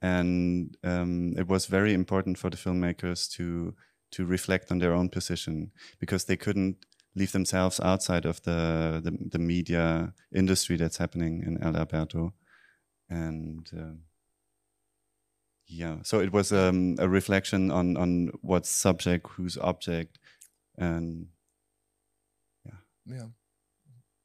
and 0.00 0.76
um, 0.82 1.36
it 1.36 1.48
was 1.48 1.66
very 1.66 1.92
important 1.92 2.38
for 2.38 2.50
the 2.50 2.56
filmmakers 2.56 3.28
to 3.36 3.74
to 4.12 4.26
reflect 4.26 4.70
on 4.70 4.78
their 4.78 4.92
own 4.92 5.08
position 5.08 5.72
because 5.98 6.24
they 6.24 6.36
couldn't 6.36 6.86
leave 7.14 7.32
themselves 7.32 7.80
outside 7.80 8.24
of 8.24 8.42
the 8.42 9.00
the, 9.02 9.16
the 9.30 9.38
media 9.38 10.14
industry 10.34 10.76
that's 10.76 10.98
happening 10.98 11.42
in 11.42 11.62
El 11.62 11.76
Alberto, 11.76 12.34
and. 13.08 13.70
Uh, 13.76 13.96
yeah, 15.72 15.98
so 16.02 16.18
it 16.18 16.32
was 16.32 16.52
um, 16.52 16.96
a 16.98 17.08
reflection 17.08 17.70
on 17.70 17.96
on 17.96 18.32
what's 18.42 18.68
subject, 18.68 19.28
who's 19.36 19.56
object, 19.56 20.18
and 20.76 21.28
yeah. 22.64 22.78
Ja. 23.04 23.30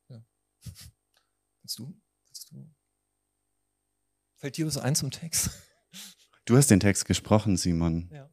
ja. 0.09 0.21
Willst 1.61 1.77
du? 1.77 1.93
Willst 2.27 2.51
du? 2.51 2.67
Fällt 4.37 4.57
dir 4.57 4.65
was 4.65 4.77
ein 4.77 4.95
zum 4.95 5.11
Text? 5.11 5.51
Du 6.45 6.55
hast 6.57 6.69
den 6.69 6.79
Text 6.79 7.05
gesprochen, 7.05 7.57
Simon. 7.57 8.09
Ja. 8.11 8.29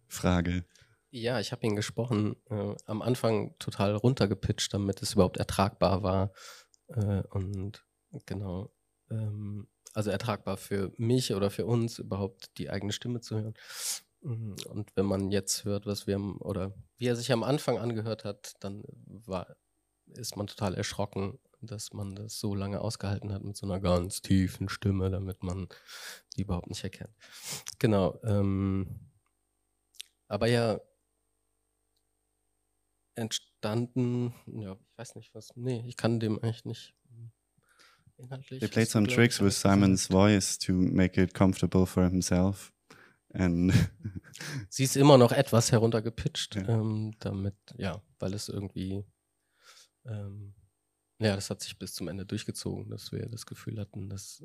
Frage. 0.08 0.66
Ja, 1.10 1.40
ich 1.40 1.52
habe 1.52 1.66
ihn 1.66 1.76
gesprochen. 1.76 2.36
Äh, 2.50 2.76
am 2.86 3.02
Anfang 3.02 3.58
total 3.60 3.96
runtergepitcht, 3.96 4.74
damit 4.74 5.02
es 5.02 5.14
überhaupt 5.14 5.38
ertragbar 5.38 6.04
war. 6.04 6.32
Äh, 6.88 7.24
und 7.30 7.86
genau. 8.26 8.72
Ähm, 9.10 9.68
also 9.94 10.10
ertragbar 10.10 10.58
für 10.58 10.94
mich 10.98 11.34
oder 11.34 11.50
für 11.50 11.66
uns 11.66 12.00
überhaupt 12.00 12.58
die 12.58 12.70
eigene 12.70 12.94
Stimme 12.94 13.20
zu 13.20 13.36
hören. 13.36 13.54
Mhm, 14.22 14.56
und 14.70 14.96
wenn 14.96 15.06
man 15.06 15.32
jetzt 15.32 15.66
hört, 15.66 15.86
was 15.86 16.08
wir 16.08 16.18
oder 16.40 16.74
wie 16.98 17.08
er 17.08 17.16
sich 17.16 17.32
am 17.32 17.44
Anfang 17.44 17.78
angehört 17.78 18.24
hat, 18.24 18.54
dann 18.60 18.84
war, 19.06 19.56
ist 20.06 20.38
man 20.38 20.48
total 20.48 20.76
erschrocken, 20.76 21.40
dass 21.62 21.94
man 21.94 22.16
das 22.16 22.40
so 22.40 22.56
lange 22.56 22.82
ausgehalten 22.82 23.32
hat 23.32 23.44
mit 23.44 23.56
so 23.58 23.66
einer 23.66 23.80
ganz 23.80 24.22
tiefen 24.22 24.70
Stimme, 24.70 25.10
damit 25.10 25.44
man 25.44 25.68
die 26.36 26.42
überhaupt 26.42 26.68
nicht 26.70 26.84
erkennt. 26.84 27.14
Genau. 27.80 28.20
Ähm, 28.24 29.12
aber 30.28 30.48
ja, 30.48 30.80
entstanden, 33.16 34.34
ja, 34.48 34.74
ich 34.74 34.98
weiß 34.98 35.16
nicht 35.16 35.34
was, 35.36 35.56
nee, 35.56 35.84
ich 35.86 35.98
kann 35.98 36.20
dem 36.20 36.40
eigentlich 36.42 36.66
nicht 36.66 36.96
inhaltlich. 38.18 38.60
They 38.60 38.70
played 38.70 38.90
some 38.90 39.08
tricks 39.08 39.42
with 39.42 39.60
Simon's 39.60 40.08
voice 40.08 40.58
to 40.60 40.74
make 40.74 41.22
it 41.22 41.34
comfortable 41.34 41.86
for 41.86 42.04
himself. 42.04 42.72
And 43.34 43.74
Sie 44.70 44.84
ist 44.84 44.96
immer 44.98 45.18
noch 45.18 45.32
etwas 45.32 45.72
heruntergepitcht, 45.72 46.56
Ja. 46.56 46.68
ähm, 46.70 47.14
damit, 47.20 47.56
ja, 47.78 48.02
weil 48.20 48.34
es 48.34 48.50
irgendwie, 48.50 49.06
ähm, 50.06 50.54
ja, 51.22 51.36
das 51.36 51.50
hat 51.50 51.62
sich 51.62 51.78
bis 51.78 51.94
zum 51.94 52.08
Ende 52.08 52.26
durchgezogen, 52.26 52.90
dass 52.90 53.12
wir 53.12 53.30
das 53.30 53.46
Gefühl 53.46 53.80
hatten, 53.80 54.10
dass, 54.10 54.44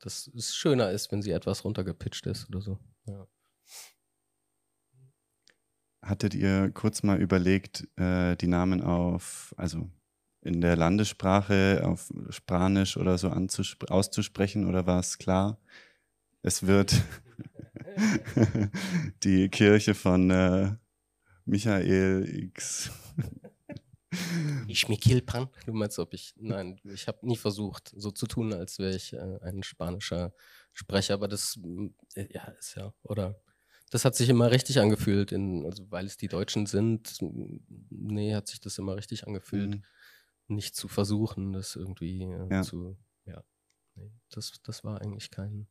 dass 0.00 0.30
es 0.36 0.54
schöner 0.54 0.90
ist, 0.90 1.10
wenn 1.10 1.22
sie 1.22 1.30
etwas 1.30 1.64
runtergepitcht 1.64 2.26
ist 2.26 2.48
oder 2.50 2.60
so. 2.60 2.78
Ja. 3.06 3.26
hattet 6.02 6.34
ihr 6.34 6.70
kurz 6.72 7.02
mal 7.02 7.20
überlegt, 7.20 7.88
äh, 7.96 8.36
die 8.36 8.46
Namen 8.46 8.82
auf, 8.82 9.54
also 9.56 9.90
in 10.42 10.60
der 10.60 10.76
Landessprache, 10.76 11.82
auf 11.84 12.12
Spanisch 12.30 12.96
oder 12.96 13.18
so 13.18 13.30
auszusprechen 13.30 14.66
oder 14.66 14.86
war 14.86 15.00
es 15.00 15.18
klar? 15.18 15.58
Es 16.42 16.66
wird 16.66 17.02
die 19.22 19.48
Kirche 19.48 19.94
von 19.94 20.30
äh, 20.30 20.72
Michael 21.44 22.28
X. 22.28 22.90
Ich 24.66 24.88
Mikilpan? 24.88 25.48
Du 25.66 25.72
meinst, 25.72 25.98
ob 25.98 26.14
ich, 26.14 26.34
nein, 26.36 26.80
ich 26.84 27.06
habe 27.08 27.26
nie 27.26 27.36
versucht, 27.36 27.92
so 27.96 28.10
zu 28.10 28.26
tun, 28.26 28.52
als 28.52 28.78
wäre 28.78 28.94
ich 28.94 29.12
äh, 29.12 29.38
ein 29.42 29.62
spanischer 29.62 30.32
Sprecher, 30.72 31.14
aber 31.14 31.28
das, 31.28 31.58
äh, 32.14 32.26
ja, 32.32 32.44
ist 32.58 32.74
ja, 32.76 32.92
oder 33.02 33.40
das 33.90 34.04
hat 34.04 34.14
sich 34.14 34.28
immer 34.28 34.50
richtig 34.50 34.78
angefühlt, 34.80 35.32
in, 35.32 35.64
also 35.64 35.90
weil 35.90 36.06
es 36.06 36.16
die 36.16 36.28
Deutschen 36.28 36.66
sind, 36.66 37.18
nee, 37.20 38.34
hat 38.34 38.48
sich 38.48 38.60
das 38.60 38.78
immer 38.78 38.96
richtig 38.96 39.26
angefühlt, 39.26 39.76
Mhm. 39.76 39.82
nicht 40.48 40.74
zu 40.76 40.88
versuchen, 40.88 41.52
das 41.52 41.76
irgendwie 41.76 42.22
äh, 42.22 42.48
Ja. 42.50 42.62
zu, 42.62 42.96
ja, 43.26 43.42
nee, 43.94 44.12
das, 44.30 44.52
das 44.62 44.84
war 44.84 45.00
eigentlich 45.00 45.30
kein, 45.30 45.68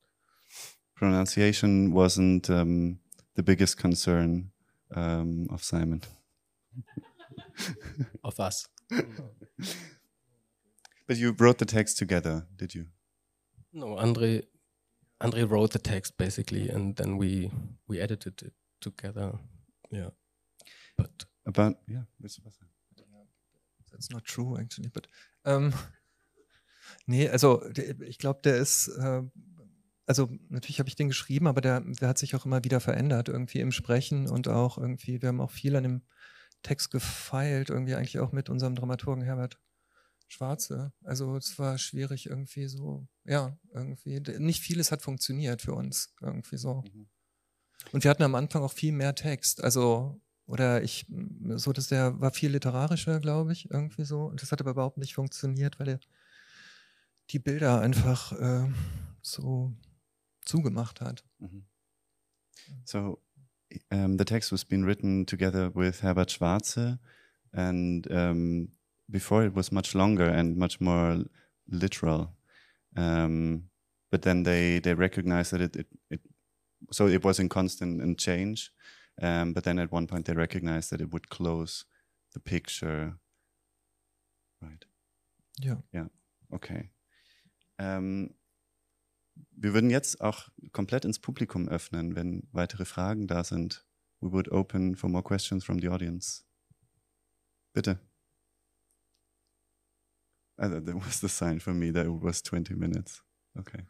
Pronunciation 0.96 1.94
wasn't 1.94 2.50
um, 2.50 3.00
the 3.36 3.42
biggest 3.42 3.78
concern 3.78 4.52
um, 4.90 5.50
of 5.50 5.64
Simon. 5.64 6.02
Auf 8.22 8.38
was? 8.38 8.70
But 11.08 11.18
you 11.18 11.34
wrote 11.38 11.60
the 11.60 11.66
text 11.66 11.98
together, 11.98 12.48
did 12.56 12.74
you? 12.74 12.86
No, 13.72 13.98
Andre, 13.98 14.44
Andre 15.20 15.44
wrote 15.44 15.74
the 15.74 15.80
text 15.80 16.18
basically, 16.18 16.70
and 16.70 16.96
then 16.98 17.18
we 17.20 17.52
we 17.88 18.00
edited 18.00 18.42
it 18.42 18.54
together. 18.80 19.40
Yeah, 19.92 20.12
but 20.98 21.26
About, 21.50 21.78
yeah? 21.88 22.04
That's 23.92 24.12
not 24.12 24.24
true, 24.24 24.56
actually. 24.60 24.90
But, 24.90 25.10
ähm, 25.46 25.74
nee, 27.08 27.28
also 27.28 27.64
ich 28.06 28.20
glaube, 28.20 28.42
der 28.44 28.58
ist, 28.58 28.88
äh, 28.88 29.24
also 30.06 30.30
natürlich 30.50 30.80
habe 30.80 30.90
ich 30.90 30.96
den 30.96 31.08
geschrieben, 31.08 31.48
aber 31.48 31.62
der, 31.62 31.82
der 31.82 32.10
hat 32.10 32.20
sich 32.20 32.36
auch 32.36 32.46
immer 32.46 32.64
wieder 32.64 32.80
verändert, 32.80 33.30
irgendwie 33.30 33.62
im 33.62 33.72
Sprechen 33.72 34.28
und 34.30 34.48
auch 34.48 34.78
irgendwie, 34.78 35.22
wir 35.24 35.30
haben 35.30 35.42
auch 35.42 35.50
viel 35.50 35.76
an 35.76 35.84
dem 35.84 36.02
Text 36.62 36.92
gefeilt, 36.92 37.70
irgendwie 37.70 37.96
eigentlich 37.96 38.20
auch 38.20 38.32
mit 38.32 38.50
unserem 38.50 38.76
Dramaturgen 38.76 39.24
Herbert 39.24 39.60
Schwarze. 40.28 40.94
Also 41.04 41.36
es 41.36 41.58
war 41.58 41.78
schwierig 41.78 42.28
irgendwie 42.28 42.68
so, 42.68 43.08
ja, 43.26 43.58
irgendwie, 43.74 44.20
nicht 44.38 44.62
vieles 44.62 44.92
hat 44.92 45.02
funktioniert 45.02 45.62
für 45.62 45.74
uns, 45.74 46.14
irgendwie 46.22 46.58
so. 46.58 46.84
Mhm. 46.84 47.10
Und 47.92 48.04
wir 48.04 48.12
hatten 48.12 48.24
am 48.24 48.36
Anfang 48.36 48.62
auch 48.62 48.74
viel 48.74 48.92
mehr 48.92 49.16
Text, 49.16 49.64
also 49.64 50.22
oder 50.46 50.82
ich, 50.82 51.06
so 51.56 51.74
dass 51.74 51.88
der 51.88 52.20
war 52.20 52.32
viel 52.32 52.52
literarischer, 52.52 53.20
glaube 53.20 53.54
ich, 53.54 53.70
irgendwie 53.70 54.04
so. 54.04 54.24
Und 54.24 54.42
das 54.42 54.52
hat 54.52 54.62
aber 54.62 54.72
überhaupt 54.72 54.98
nicht 54.98 55.14
funktioniert, 55.14 55.80
weil 55.80 55.90
er 55.90 56.00
die 57.30 57.40
Bilder 57.40 57.82
einfach 57.82 58.32
äh, 58.32 58.68
so 59.22 59.76
zugemacht 60.42 61.02
hat. 61.02 61.24
Mhm. 61.38 61.66
So 62.84 63.22
um, 63.92 64.18
the 64.18 64.26
text 64.26 64.52
was 64.52 64.64
being 64.64 64.84
written 64.84 65.26
together 65.26 65.70
with 65.70 66.02
Herbert 66.02 66.30
Schwarze, 66.30 67.00
and 67.54 68.12
um, 68.12 68.70
before 69.10 69.44
it 69.44 69.54
was 69.54 69.72
much 69.72 69.96
longer 69.96 70.26
and 70.26 70.58
much 70.58 70.80
more 70.80 71.26
literal. 71.70 72.34
Um, 72.96 73.70
but 74.12 74.24
then 74.24 74.44
they 74.44 74.80
they 74.80 74.94
recognized 74.94 75.52
that 75.52 75.62
it, 75.62 75.76
it, 75.76 75.88
it 76.10 76.22
so 76.92 77.08
it 77.08 77.24
was 77.24 77.40
in 77.40 77.50
constant 77.50 78.02
and 78.02 78.18
change. 78.18 78.72
Um, 79.22 79.54
but 79.54 79.64
then 79.64 79.80
at 79.80 79.92
one 79.92 80.08
point 80.08 80.26
they 80.26 80.34
recognized 80.34 80.92
that 80.92 81.02
it 81.02 81.12
would 81.12 81.30
close 81.30 81.86
the 82.34 82.40
picture. 82.40 83.16
Right. 84.62 84.86
Yeah. 85.60 85.76
Yeah. 85.92 86.08
Okay. 86.54 86.90
Ähm, 87.78 88.34
wir 89.52 89.74
würden 89.74 89.90
jetzt 89.90 90.22
auch 90.22 90.50
komplett 90.72 91.06
ins 91.06 91.20
Publikum 91.20 91.68
öffnen, 91.68 92.16
wenn 92.16 92.48
weitere 92.52 92.86
Fragen 92.86 93.28
da 93.28 93.44
sind. 93.44 93.86
We 94.22 94.32
would 94.32 94.52
open 94.52 94.96
for 94.96 95.10
more 95.10 95.24
questions 95.24 95.64
from 95.64 95.80
the 95.80 95.90
audience. 95.90 96.44
Bitte. 97.74 98.00
Also, 100.58 100.82
that 100.82 100.96
was 100.96 101.22
the 101.22 101.30
sign 101.30 101.60
for 101.60 101.74
me 101.74 101.92
that 101.94 102.06
it 102.06 102.22
was 102.22 102.44
20 102.44 102.76
minutes. 102.76 103.24
Okay. 103.58 103.86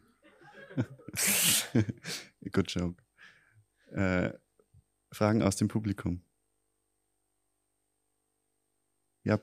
Good 2.52 2.70
joke. 2.70 3.02
Äh, 3.90 4.32
Fragen 5.12 5.42
aus 5.42 5.56
dem 5.56 5.66
Publikum. 5.66 6.22
Ja. 9.24 9.40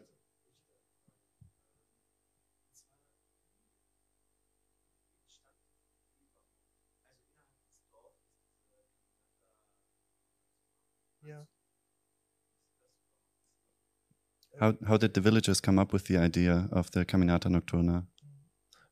How, 14.60 14.74
how 14.88 14.98
did 14.98 15.12
the 15.16 15.24
villagers 15.24 15.62
come 15.62 15.80
up 15.80 15.94
with 15.94 16.06
the 16.08 16.18
idea 16.18 16.68
of 16.72 16.90
the 16.94 17.06
Caminata 17.06 17.50
Nocturna? 17.50 18.08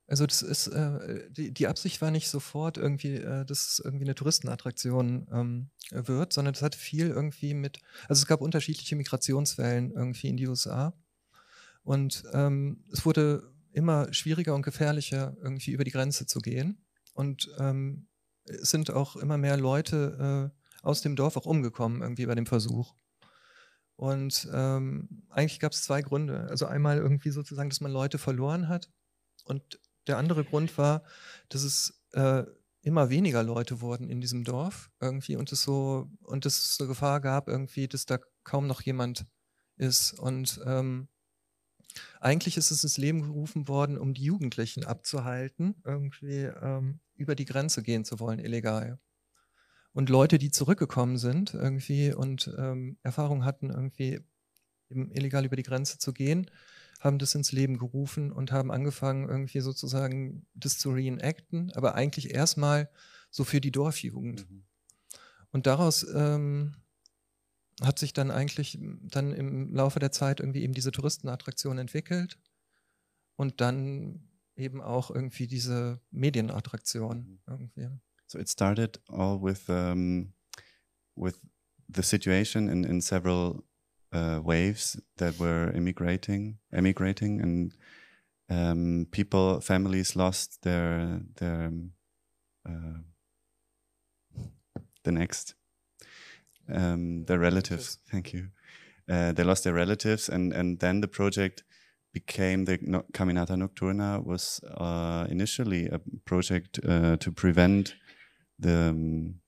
Also 0.08 0.28
das 0.28 0.44
ist, 0.44 0.68
äh, 0.68 1.32
die, 1.32 1.52
die 1.52 1.68
Absicht 1.68 2.00
war 2.02 2.12
nicht 2.12 2.30
sofort 2.30 2.78
irgendwie, 2.78 3.16
äh, 3.16 3.44
dass 3.44 3.68
es 3.68 3.82
irgendwie 3.84 4.06
eine 4.06 4.14
Touristenattraktion 4.14 5.28
ähm, 5.32 5.70
wird, 5.92 6.32
sondern 6.32 6.54
das 6.54 6.62
hat 6.62 6.76
viel 6.76 7.10
irgendwie 7.10 7.56
mit, 7.56 7.80
also 8.08 8.22
es 8.22 8.28
gab 8.28 8.42
unterschiedliche 8.42 8.96
Migrationswellen 8.96 9.92
irgendwie 9.92 10.28
in 10.28 10.38
die 10.38 10.48
USA 10.48 10.94
und 11.84 12.24
ähm, 12.34 12.84
es 12.92 13.04
wurde 13.06 13.52
immer 13.72 14.14
schwieriger 14.14 14.54
und 14.54 14.62
gefährlicher 14.62 15.36
irgendwie 15.42 15.72
über 15.72 15.84
die 15.84 15.92
Grenze 15.92 16.28
zu 16.28 16.40
gehen 16.40 16.86
und 17.16 17.50
ähm, 17.58 18.08
es 18.44 18.70
sind 18.70 18.92
auch 18.92 19.16
immer 19.16 19.40
mehr 19.40 19.58
Leute 19.58 20.52
äh, 20.54 20.86
aus 20.86 21.02
dem 21.02 21.16
Dorf 21.16 21.36
auch 21.36 21.48
umgekommen 21.48 22.04
irgendwie 22.04 22.28
bei 22.28 22.36
dem 22.36 22.46
Versuch. 22.46 22.94
Und 23.96 24.48
ähm, 24.54 25.24
eigentlich 25.30 25.60
gab 25.60 25.72
es 25.72 25.84
zwei 25.84 26.02
Gründe. 26.02 26.48
Also 26.50 26.66
einmal 26.66 26.98
irgendwie 26.98 27.30
sozusagen, 27.30 27.70
dass 27.70 27.82
man 27.82 27.92
Leute 27.92 28.18
verloren 28.18 28.68
hat 28.68 28.90
und 29.46 29.80
der 30.08 30.18
andere 30.18 30.44
Grund 30.44 30.78
war, 30.78 31.04
dass 31.50 31.64
es 31.64 32.04
äh, 32.14 32.44
immer 32.82 33.10
weniger 33.10 33.42
Leute 33.42 33.82
wurden 33.82 34.10
in 34.10 34.22
diesem 34.22 34.44
Dorf 34.44 34.92
irgendwie 35.02 35.36
und 35.36 35.52
es 35.52 35.64
so 35.64 36.10
und 36.22 36.46
es 36.46 36.76
so 36.76 36.88
Gefahr 36.88 37.20
gab 37.22 37.48
irgendwie, 37.48 37.88
dass 37.88 38.06
da 38.06 38.20
kaum 38.44 38.68
noch 38.68 38.82
jemand 38.82 39.26
ist 39.78 40.14
und 40.14 40.62
ähm, 40.66 41.08
eigentlich 42.20 42.58
ist 42.58 42.72
es 42.72 42.84
ins 42.84 42.98
Leben 42.98 43.22
gerufen 43.22 43.68
worden, 43.68 43.98
um 43.98 44.14
die 44.14 44.24
Jugendlichen 44.24 44.86
abzuhalten, 44.86 45.76
irgendwie 45.86 46.44
ähm, 46.44 47.00
über 47.16 47.36
die 47.36 47.46
Grenze 47.46 47.82
gehen 47.82 48.06
zu 48.06 48.20
wollen, 48.20 48.40
illegal. 48.40 49.00
Und 49.96 50.10
Leute, 50.10 50.40
die 50.40 50.52
zurückgekommen 50.52 51.18
sind 51.18 51.54
irgendwie 51.54 52.14
und 52.14 52.54
ähm, 52.58 52.98
Erfahrung 53.02 53.46
hatten, 53.46 53.70
irgendwie 53.70 54.20
illegal 54.90 55.46
über 55.46 55.56
die 55.56 55.64
Grenze 55.64 56.00
zu 56.00 56.12
gehen, 56.12 56.52
haben 57.00 57.18
das 57.18 57.34
ins 57.34 57.54
Leben 57.54 57.78
gerufen 57.78 58.34
und 58.34 58.52
haben 58.52 58.72
angefangen, 58.72 59.30
irgendwie 59.30 59.62
sozusagen 59.62 60.46
das 60.54 60.80
zu 60.80 60.92
reenacten, 60.92 61.72
aber 61.76 61.96
eigentlich 61.96 62.34
erstmal 62.34 62.90
so 63.30 63.46
für 63.46 63.62
die 63.62 63.72
Dorfjugend. 63.72 64.52
Mhm. 64.52 64.66
Und 65.52 65.66
daraus 65.66 66.06
ähm, 66.14 66.76
hat 67.82 67.98
sich 67.98 68.12
dann 68.12 68.32
eigentlich 68.32 68.78
dann 68.82 69.32
im 69.32 69.74
Laufe 69.74 70.00
der 70.00 70.12
Zeit 70.12 70.42
irgendwie 70.42 70.64
eben 70.64 70.74
diese 70.74 70.92
Touristenattraktion 70.92 71.78
entwickelt 71.78 72.38
und 73.38 73.62
dann 73.62 74.28
eben 74.58 74.82
auch 74.82 75.10
irgendwie 75.10 75.48
diese 75.48 76.02
Medienattraktion 76.12 77.18
mhm. 77.18 77.40
irgendwie. 77.48 77.90
So 78.28 78.40
it 78.40 78.50
started 78.50 78.98
all 79.10 79.38
with 79.38 79.70
um, 79.70 80.34
with 81.16 81.40
the 81.90 82.04
situation 82.04 82.70
in, 82.70 82.86
in 82.86 83.02
several 83.02 83.64
uh, 84.12 84.40
waves 84.44 85.00
that 85.18 85.40
were 85.40 85.72
immigrating, 85.76 86.58
emigrating, 86.74 87.42
and 87.42 87.74
um, 88.50 89.08
people, 89.12 89.62
families 89.62 90.16
lost 90.16 90.62
their 90.64 91.22
their 91.36 91.72
uh, 92.68 93.00
the 95.04 95.12
next 95.12 95.56
um, 96.74 97.26
their 97.26 97.40
relatives. 97.40 98.00
Thank 98.12 98.34
you. 98.34 98.50
Uh, 99.08 99.32
they 99.34 99.44
lost 99.44 99.64
their 99.64 99.74
relatives, 99.74 100.30
and 100.30 100.54
and 100.54 100.80
then 100.80 101.02
the 101.02 101.08
project 101.08 101.64
became 102.12 102.66
the 102.66 102.80
no 102.82 103.04
Caminata 103.14 103.56
Nocturna 103.56 104.24
was 104.24 104.62
uh, 104.78 105.28
initially 105.30 105.88
a 105.88 106.00
project 106.26 106.80
uh, 106.88 107.18
to 107.18 107.32
prevent 107.32 107.96
the 108.60 108.90
um, 108.90 109.42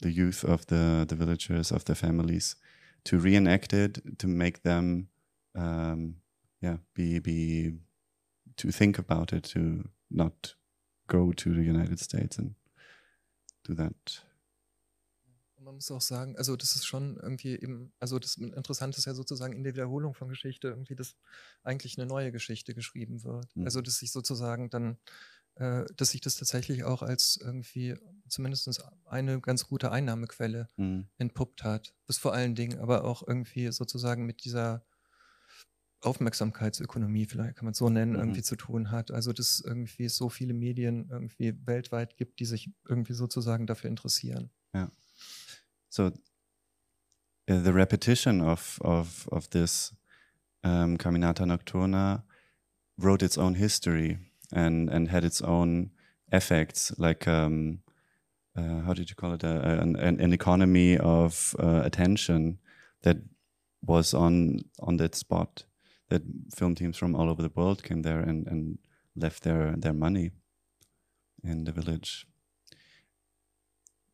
the 0.00 0.10
youth 0.10 0.44
of 0.44 0.66
the 0.66 1.04
the 1.08 1.16
villagers 1.16 1.72
of 1.72 1.84
the 1.84 1.94
families 1.94 2.56
to 3.04 3.18
reenact 3.18 3.72
it 3.72 4.00
to 4.18 4.26
make 4.26 4.62
them 4.62 5.08
um, 5.54 6.16
yeah 6.60 6.78
be 6.94 7.18
be 7.18 7.72
to 8.56 8.70
think 8.70 8.98
about 8.98 9.32
it 9.32 9.44
to 9.44 9.88
not 10.10 10.54
go 11.06 11.32
to 11.32 11.54
the 11.54 11.62
United 11.62 11.98
States 11.98 12.38
and 12.38 12.54
do 13.64 13.74
that. 13.74 14.24
Man 15.62 15.74
muss 15.74 15.90
auch 15.90 16.00
sagen, 16.00 16.36
also 16.36 16.56
das 16.56 16.74
ist 16.74 16.86
schon 16.86 17.18
irgendwie 17.18 17.52
eben, 17.52 17.92
also 18.00 18.18
das 18.18 18.36
Interessante 18.36 18.96
ist 18.98 19.04
ja 19.04 19.14
sozusagen 19.14 19.52
in 19.52 19.62
der 19.62 19.74
Wiederholung 19.74 20.14
von 20.14 20.28
Geschichte 20.28 20.68
irgendwie, 20.68 20.94
dass 20.94 21.16
eigentlich 21.62 21.98
eine 21.98 22.06
neue 22.06 22.32
Geschichte 22.32 22.74
geschrieben 22.74 23.22
wird. 23.24 23.54
Mhm. 23.54 23.64
Also 23.64 23.82
dass 23.82 23.98
sich 23.98 24.10
sozusagen 24.10 24.70
dann 24.70 24.96
dass 25.56 26.10
sich 26.10 26.22
das 26.22 26.36
tatsächlich 26.36 26.84
auch 26.84 27.02
als 27.02 27.38
irgendwie 27.42 27.94
zumindest 28.28 28.82
eine 29.04 29.40
ganz 29.40 29.66
gute 29.66 29.92
Einnahmequelle 29.92 30.68
mhm. 30.76 31.08
entpuppt 31.18 31.64
hat. 31.64 31.94
Das 32.06 32.16
vor 32.16 32.32
allen 32.32 32.54
Dingen 32.54 32.78
aber 32.78 33.04
auch 33.04 33.26
irgendwie 33.26 33.70
sozusagen 33.70 34.24
mit 34.24 34.44
dieser 34.44 34.86
Aufmerksamkeitsökonomie, 36.02 37.26
vielleicht 37.26 37.56
kann 37.56 37.66
man 37.66 37.72
es 37.72 37.78
so 37.78 37.90
nennen, 37.90 38.12
mhm. 38.12 38.18
irgendwie 38.18 38.42
zu 38.42 38.56
tun 38.56 38.90
hat. 38.90 39.10
Also 39.10 39.32
dass 39.32 39.60
irgendwie 39.60 40.04
es 40.04 40.16
so 40.16 40.28
viele 40.28 40.54
Medien 40.54 41.08
irgendwie 41.10 41.54
weltweit 41.66 42.16
gibt, 42.16 42.40
die 42.40 42.46
sich 42.46 42.72
irgendwie 42.88 43.12
sozusagen 43.12 43.66
dafür 43.66 43.90
interessieren. 43.90 44.50
Ja. 44.72 44.90
So 45.90 46.06
uh, 46.06 46.12
the 47.46 47.70
repetition 47.70 48.40
of 48.40 48.80
of 48.80 49.28
of 49.28 49.48
this 49.48 49.94
um, 50.62 50.96
Caminata 50.96 51.44
Nocturna 51.44 52.24
wrote 52.96 53.24
its 53.24 53.36
own 53.36 53.54
history. 53.54 54.18
And 54.52 54.88
and 54.90 55.08
had 55.08 55.24
its 55.24 55.40
own 55.42 55.90
effects, 56.32 56.92
like 56.98 57.26
um, 57.28 57.80
uh, 58.56 58.80
how 58.80 58.92
did 58.92 59.10
you 59.10 59.16
call 59.16 59.34
it, 59.34 59.44
uh, 59.44 59.48
an, 59.48 59.96
an, 59.96 60.32
economy 60.32 60.98
of 60.98 61.54
uh, 61.58 61.82
attention 61.84 62.58
that 63.02 63.18
was 63.84 64.14
on 64.14 64.60
on 64.80 64.96
that 64.96 65.14
spot. 65.14 65.64
That 66.08 66.22
film 66.54 66.74
teams 66.74 66.96
from 66.96 67.14
all 67.14 67.30
over 67.30 67.42
the 67.42 67.52
world 67.54 67.82
came 67.82 68.02
there 68.02 68.20
and 68.20 68.46
and 68.48 68.78
left 69.16 69.42
their 69.42 69.74
their 69.76 69.92
money 69.92 70.30
in 71.44 71.64
the 71.64 71.72
village. 71.72 72.26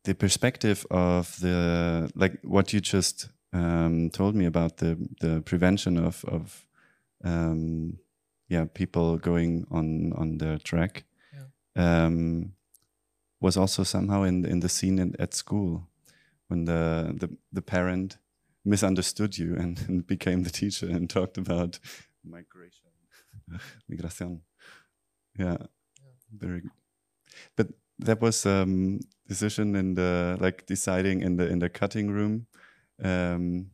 The 0.03 0.13
perspective 0.13 0.85
of 0.91 1.39
the 1.39 2.11
like 2.15 2.39
what 2.43 2.71
you 2.73 2.79
just 2.79 3.29
um, 3.53 4.09
told 4.11 4.35
me 4.35 4.45
about 4.45 4.77
the 4.77 4.97
the 5.19 5.41
prevention 5.41 5.97
of 5.97 6.23
of 6.25 6.65
um, 7.23 7.97
yeah 8.49 8.65
people 8.73 9.17
going 9.17 9.65
on 9.71 10.13
on 10.13 10.37
the 10.37 10.59
track 10.59 11.03
yeah. 11.33 12.05
um, 12.05 12.53
was 13.39 13.57
also 13.57 13.83
somehow 13.83 14.23
in 14.23 14.45
in 14.45 14.59
the 14.59 14.69
scene 14.69 14.99
in, 14.99 15.15
at 15.19 15.33
school 15.33 15.87
when 16.47 16.65
the, 16.65 17.13
the 17.19 17.29
the 17.51 17.61
parent 17.61 18.17
misunderstood 18.65 19.37
you 19.37 19.55
and, 19.55 19.79
and 19.87 20.07
became 20.07 20.43
the 20.43 20.49
teacher 20.49 20.87
and 20.87 21.09
talked 21.09 21.37
about 21.37 21.79
migration 22.23 22.89
migration 23.89 24.41
yeah, 25.37 25.57
yeah. 26.01 26.11
very 26.31 26.63
but 27.55 27.67
that 27.99 28.21
was 28.21 28.45
um 28.45 28.99
decision 29.27 29.75
in 29.75 29.95
the 29.95 30.37
like 30.39 30.65
deciding 30.65 31.21
in 31.21 31.37
the 31.37 31.47
in 31.47 31.59
the 31.59 31.69
cutting 31.69 32.09
room 32.09 32.47
um 33.03 33.67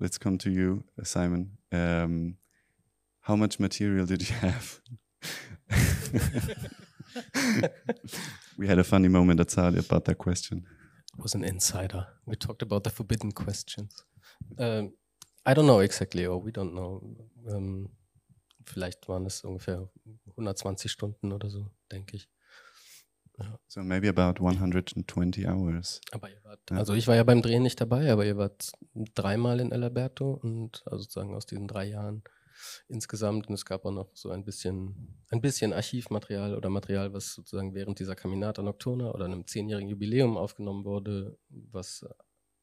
let's 0.00 0.18
come 0.18 0.38
to 0.38 0.50
you 0.50 0.84
simon 1.02 1.50
um 1.72 2.36
how 3.26 3.34
much 3.34 3.58
material 3.58 4.06
did 4.06 4.28
you 4.28 4.36
have? 4.36 4.80
we 8.56 8.68
had 8.68 8.78
a 8.78 8.84
funny 8.84 9.08
moment 9.08 9.40
at 9.40 9.50
Sali 9.50 9.78
about 9.78 10.04
that 10.04 10.18
question. 10.18 10.64
It 11.18 11.22
was 11.22 11.34
an 11.34 11.42
insider. 11.42 12.06
We 12.24 12.36
talked 12.36 12.62
about 12.62 12.84
the 12.84 12.90
forbidden 12.90 13.32
questions. 13.32 14.04
Um, 14.58 14.92
I 15.44 15.54
don't 15.54 15.66
know 15.66 15.80
exactly, 15.80 16.24
or 16.24 16.40
we 16.40 16.52
don't 16.52 16.72
know. 16.72 17.02
Um, 17.48 17.88
vielleicht 18.64 19.08
waren 19.08 19.26
es 19.26 19.42
ungefähr 19.42 19.88
120 20.36 20.90
Stunden 20.90 21.32
oder 21.32 21.50
so, 21.50 21.66
denke 21.90 22.16
ich. 22.16 22.28
Ja. 23.38 23.58
So 23.66 23.82
maybe 23.82 24.08
about 24.08 24.40
120 24.40 25.48
hours. 25.48 26.00
Aber 26.12 26.30
ihr 26.30 26.42
wart, 26.44 26.60
ja. 26.70 26.76
also 26.76 26.94
ich 26.94 27.08
war 27.08 27.16
ja 27.16 27.24
beim 27.24 27.42
Drehen 27.42 27.64
nicht 27.64 27.80
dabei, 27.80 28.12
aber 28.12 28.24
ihr 28.24 28.36
wart 28.36 28.70
dreimal 29.14 29.58
in 29.58 29.72
El 29.72 29.82
Alberto 29.82 30.30
und 30.30 30.84
also 30.86 31.02
sozusagen 31.02 31.34
aus 31.34 31.46
diesen 31.46 31.66
drei 31.66 31.86
Jahren 31.86 32.22
insgesamt. 32.88 33.48
Und 33.48 33.54
es 33.54 33.64
gab 33.64 33.84
auch 33.84 33.92
noch 33.92 34.10
so 34.14 34.30
ein 34.30 34.44
bisschen, 34.44 35.16
ein 35.30 35.40
bisschen 35.40 35.72
Archivmaterial 35.72 36.56
oder 36.56 36.70
Material, 36.70 37.12
was 37.12 37.34
sozusagen 37.34 37.74
während 37.74 37.98
dieser 37.98 38.14
Caminata 38.14 38.62
Nocturna 38.62 39.10
oder 39.10 39.24
einem 39.24 39.46
zehnjährigen 39.46 39.88
Jubiläum 39.88 40.36
aufgenommen 40.36 40.84
wurde, 40.84 41.38
was 41.48 42.04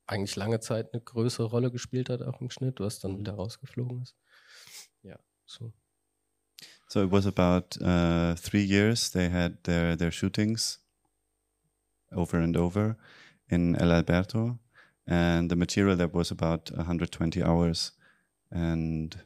eigentlich 0.05 0.35
lange 0.35 0.59
Zeit 0.59 0.93
eine 0.93 1.01
größere 1.01 1.47
Rolle 1.47 1.71
gespielt 1.71 2.09
hat, 2.09 2.21
auch 2.21 2.41
im 2.41 2.49
Schnitt, 2.49 2.79
was 2.79 2.99
dann 2.99 3.17
wieder 3.17 3.33
rausgeflogen 3.33 4.01
ist. 4.01 4.15
Ja, 5.01 5.17
so. 5.45 5.73
So 6.87 7.01
it 7.03 7.11
was 7.11 7.25
about 7.25 7.79
uh, 7.81 8.35
three 8.35 8.63
years. 8.63 9.09
They 9.09 9.29
had 9.29 9.63
their 9.63 9.97
their 9.97 10.11
shootings 10.11 10.79
over 12.11 12.37
and 12.37 12.55
over 12.55 12.97
in 13.49 13.75
El 13.75 13.91
Alberto, 13.91 14.59
and 15.07 15.49
the 15.49 15.55
material 15.55 15.97
that 15.97 16.13
was 16.13 16.31
about 16.31 16.71
120 16.71 17.41
hours, 17.41 17.93
and 18.51 19.17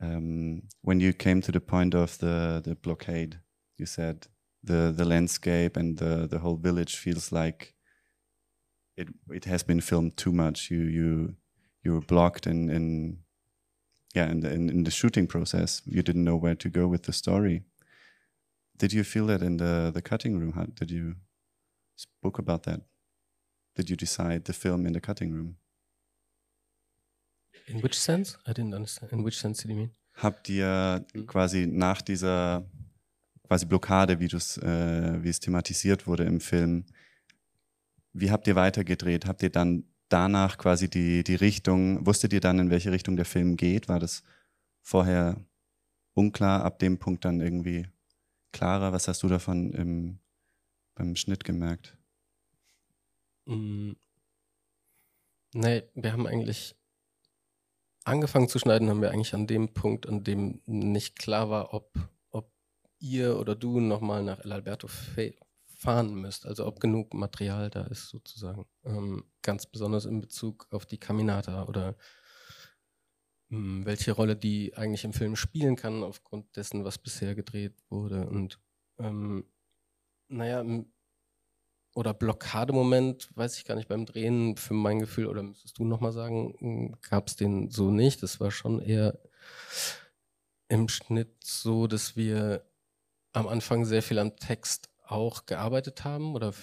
um, 0.00 0.62
when 0.82 1.00
you 1.00 1.12
came 1.12 1.40
to 1.42 1.52
the 1.52 1.60
point 1.60 1.94
of 1.94 2.18
the 2.18 2.60
the 2.64 2.74
blockade, 2.74 3.40
you 3.78 3.86
said 3.86 4.26
the 4.62 4.92
the 4.96 5.04
landscape 5.04 5.76
and 5.76 5.98
the 5.98 6.26
the 6.26 6.38
whole 6.38 6.56
village 6.56 6.96
feels 6.96 7.32
like 7.32 7.74
it 8.96 9.08
it 9.30 9.44
has 9.44 9.62
been 9.62 9.80
filmed 9.80 10.16
too 10.16 10.32
much. 10.32 10.70
You 10.70 10.82
you 10.82 11.36
you 11.84 11.92
were 11.92 12.06
blocked 12.06 12.46
in 12.46 12.70
in 12.70 13.18
yeah, 14.14 14.28
in 14.28 14.40
the, 14.40 14.52
in, 14.52 14.68
in 14.68 14.84
the 14.84 14.90
shooting 14.90 15.26
process, 15.26 15.82
you 15.86 16.02
didn't 16.02 16.24
know 16.24 16.36
where 16.36 16.56
to 16.56 16.68
go 16.68 16.88
with 16.88 17.04
the 17.04 17.12
story. 17.12 17.62
Did 18.76 18.92
you 18.92 19.04
feel 19.04 19.26
that 19.26 19.42
in 19.42 19.58
the, 19.58 19.90
the 19.92 20.02
cutting 20.02 20.38
room? 20.38 20.72
Did 20.74 20.90
you 20.90 21.16
spoke 21.96 22.38
about 22.38 22.64
that? 22.64 22.80
Did 23.76 23.88
you 23.90 23.96
decide 23.96 24.44
the 24.44 24.52
film 24.52 24.86
in 24.86 24.94
the 24.94 25.00
cutting 25.00 25.32
room? 25.32 25.56
In 27.66 27.82
which 27.82 27.98
sense? 27.98 28.38
I 28.46 28.52
didn't 28.52 28.74
understand. 28.74 29.12
In 29.12 29.24
which 29.24 29.38
sense 29.38 29.62
did 29.62 29.70
you 29.70 29.76
mean? 29.76 29.90
Habt 30.14 30.48
ihr 30.48 31.04
Mhm. 31.14 31.26
quasi 31.26 31.66
nach 31.66 32.02
dieser 32.02 32.64
quasi 33.44 33.66
Blockade, 33.66 34.20
wie, 34.20 34.26
äh, 34.26 35.22
wie 35.24 35.28
es 35.28 35.40
thematisiert 35.40 36.06
wurde 36.06 36.24
im 36.24 36.40
Film, 36.40 36.86
wie 38.12 38.30
habt 38.30 38.46
ihr 38.46 38.54
weitergedreht? 38.54 39.26
Habt 39.26 39.42
ihr 39.42 39.50
dann 39.50 39.84
danach 40.08 40.58
quasi 40.58 40.88
die, 40.88 41.24
die 41.24 41.34
Richtung, 41.36 42.04
wusstet 42.06 42.32
ihr 42.32 42.40
dann, 42.40 42.58
in 42.58 42.70
welche 42.70 42.92
Richtung 42.92 43.16
der 43.16 43.24
Film 43.24 43.56
geht? 43.56 43.88
War 43.88 43.98
das 43.98 44.22
vorher 44.82 45.36
unklar, 46.14 46.64
ab 46.64 46.78
dem 46.78 46.98
Punkt 46.98 47.24
dann 47.24 47.40
irgendwie 47.40 47.88
klarer? 48.52 48.92
Was 48.92 49.08
hast 49.08 49.22
du 49.22 49.28
davon 49.28 49.72
im, 49.72 50.18
beim 50.94 51.16
Schnitt 51.16 51.44
gemerkt? 51.44 51.96
Mm. 53.46 53.92
Nee, 55.54 55.82
wir 55.94 56.12
haben 56.12 56.26
eigentlich 56.26 56.76
angefangen 58.04 58.48
zu 58.48 58.58
schneiden, 58.58 58.88
haben 58.88 59.02
wir 59.02 59.10
eigentlich 59.10 59.34
an 59.34 59.46
dem 59.46 59.72
Punkt, 59.74 60.08
an 60.08 60.24
dem 60.24 60.60
nicht 60.66 61.18
klar 61.18 61.50
war, 61.50 61.74
ob, 61.74 61.92
ob 62.30 62.50
ihr 62.98 63.38
oder 63.38 63.54
du 63.54 63.80
nochmal 63.80 64.22
nach 64.22 64.40
El 64.40 64.52
Alberto 64.52 64.88
fahren 65.74 66.14
müsst, 66.14 66.46
also 66.46 66.66
ob 66.66 66.80
genug 66.80 67.14
Material 67.14 67.70
da 67.70 67.84
ist 67.84 68.08
sozusagen. 68.08 68.66
Ähm, 68.84 69.24
ganz 69.42 69.66
besonders 69.66 70.04
in 70.04 70.20
Bezug 70.20 70.66
auf 70.70 70.86
die 70.86 70.98
Caminata 70.98 71.64
oder 71.64 71.96
mh, 73.48 73.86
welche 73.86 74.12
Rolle 74.12 74.36
die 74.36 74.76
eigentlich 74.76 75.04
im 75.04 75.12
Film 75.12 75.36
spielen 75.36 75.76
kann, 75.76 76.02
aufgrund 76.02 76.56
dessen, 76.56 76.84
was 76.84 76.98
bisher 76.98 77.34
gedreht 77.34 77.74
wurde. 77.88 78.26
Und 78.28 78.60
ähm, 78.98 79.44
naja, 80.28 80.64
oder 81.94 82.14
Blockademoment, 82.14 83.30
weiß 83.34 83.56
ich 83.58 83.64
gar 83.64 83.74
nicht, 83.74 83.88
beim 83.88 84.06
Drehen 84.06 84.56
für 84.56 84.74
mein 84.74 85.00
Gefühl, 85.00 85.26
oder 85.26 85.42
müsstest 85.42 85.78
du 85.78 85.84
nochmal 85.84 86.12
sagen, 86.12 86.96
gab 87.08 87.28
es 87.28 87.36
den 87.36 87.70
so 87.70 87.90
nicht. 87.90 88.22
Das 88.22 88.40
war 88.40 88.50
schon 88.50 88.80
eher 88.80 89.18
im 90.68 90.88
Schnitt 90.88 91.42
so, 91.42 91.86
dass 91.86 92.16
wir 92.16 92.64
am 93.32 93.48
Anfang 93.48 93.84
sehr 93.84 94.02
viel 94.02 94.18
am 94.18 94.36
Text 94.36 94.88
auch 95.04 95.46
gearbeitet 95.46 96.04
haben 96.04 96.34
oder 96.34 96.54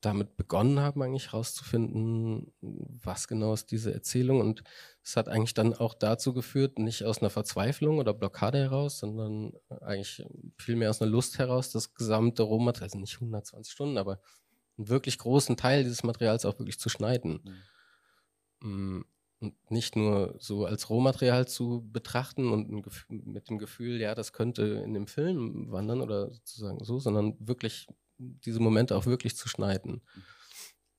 damit 0.00 0.36
begonnen 0.36 0.80
haben, 0.80 1.02
eigentlich 1.02 1.32
rauszufinden, 1.32 2.52
was 2.60 3.28
genau 3.28 3.52
ist 3.54 3.70
diese 3.70 3.92
Erzählung. 3.92 4.40
Und 4.40 4.62
es 5.02 5.16
hat 5.16 5.28
eigentlich 5.28 5.54
dann 5.54 5.74
auch 5.74 5.94
dazu 5.94 6.32
geführt, 6.34 6.78
nicht 6.78 7.04
aus 7.04 7.18
einer 7.20 7.30
Verzweiflung 7.30 7.98
oder 7.98 8.14
Blockade 8.14 8.58
heraus, 8.58 8.98
sondern 8.98 9.52
eigentlich 9.80 10.24
vielmehr 10.58 10.90
aus 10.90 11.00
einer 11.02 11.10
Lust 11.10 11.38
heraus, 11.38 11.70
das 11.70 11.94
gesamte 11.94 12.42
Rohmaterial, 12.42 12.86
also 12.86 12.98
nicht 12.98 13.14
120 13.16 13.72
Stunden, 13.72 13.98
aber 13.98 14.20
einen 14.78 14.88
wirklich 14.88 15.18
großen 15.18 15.56
Teil 15.56 15.84
dieses 15.84 16.02
Materials 16.02 16.44
auch 16.44 16.58
wirklich 16.58 16.78
zu 16.80 16.88
schneiden. 16.88 17.40
Mm, 18.60 19.02
Und 19.40 19.70
nicht 19.70 19.96
nur 19.96 20.36
so 20.38 20.64
als 20.66 20.88
Rohmaterial 20.90 21.46
zu 21.46 21.86
betrachten 21.92 22.50
und 22.52 22.70
mit 23.10 23.48
dem 23.50 23.58
Gefühl, 23.58 24.00
ja, 24.00 24.14
das 24.14 24.32
könnte 24.32 24.62
in 24.84 24.94
dem 24.94 25.06
Film 25.06 25.70
wandern 25.70 26.00
oder 26.00 26.32
sozusagen 26.32 26.82
so, 26.84 26.98
sondern 26.98 27.36
wirklich 27.40 27.86
diese 28.18 28.60
Momente 28.60 28.96
auch 28.96 29.06
wirklich 29.06 29.36
zu 29.36 29.48
schneiden, 29.48 30.02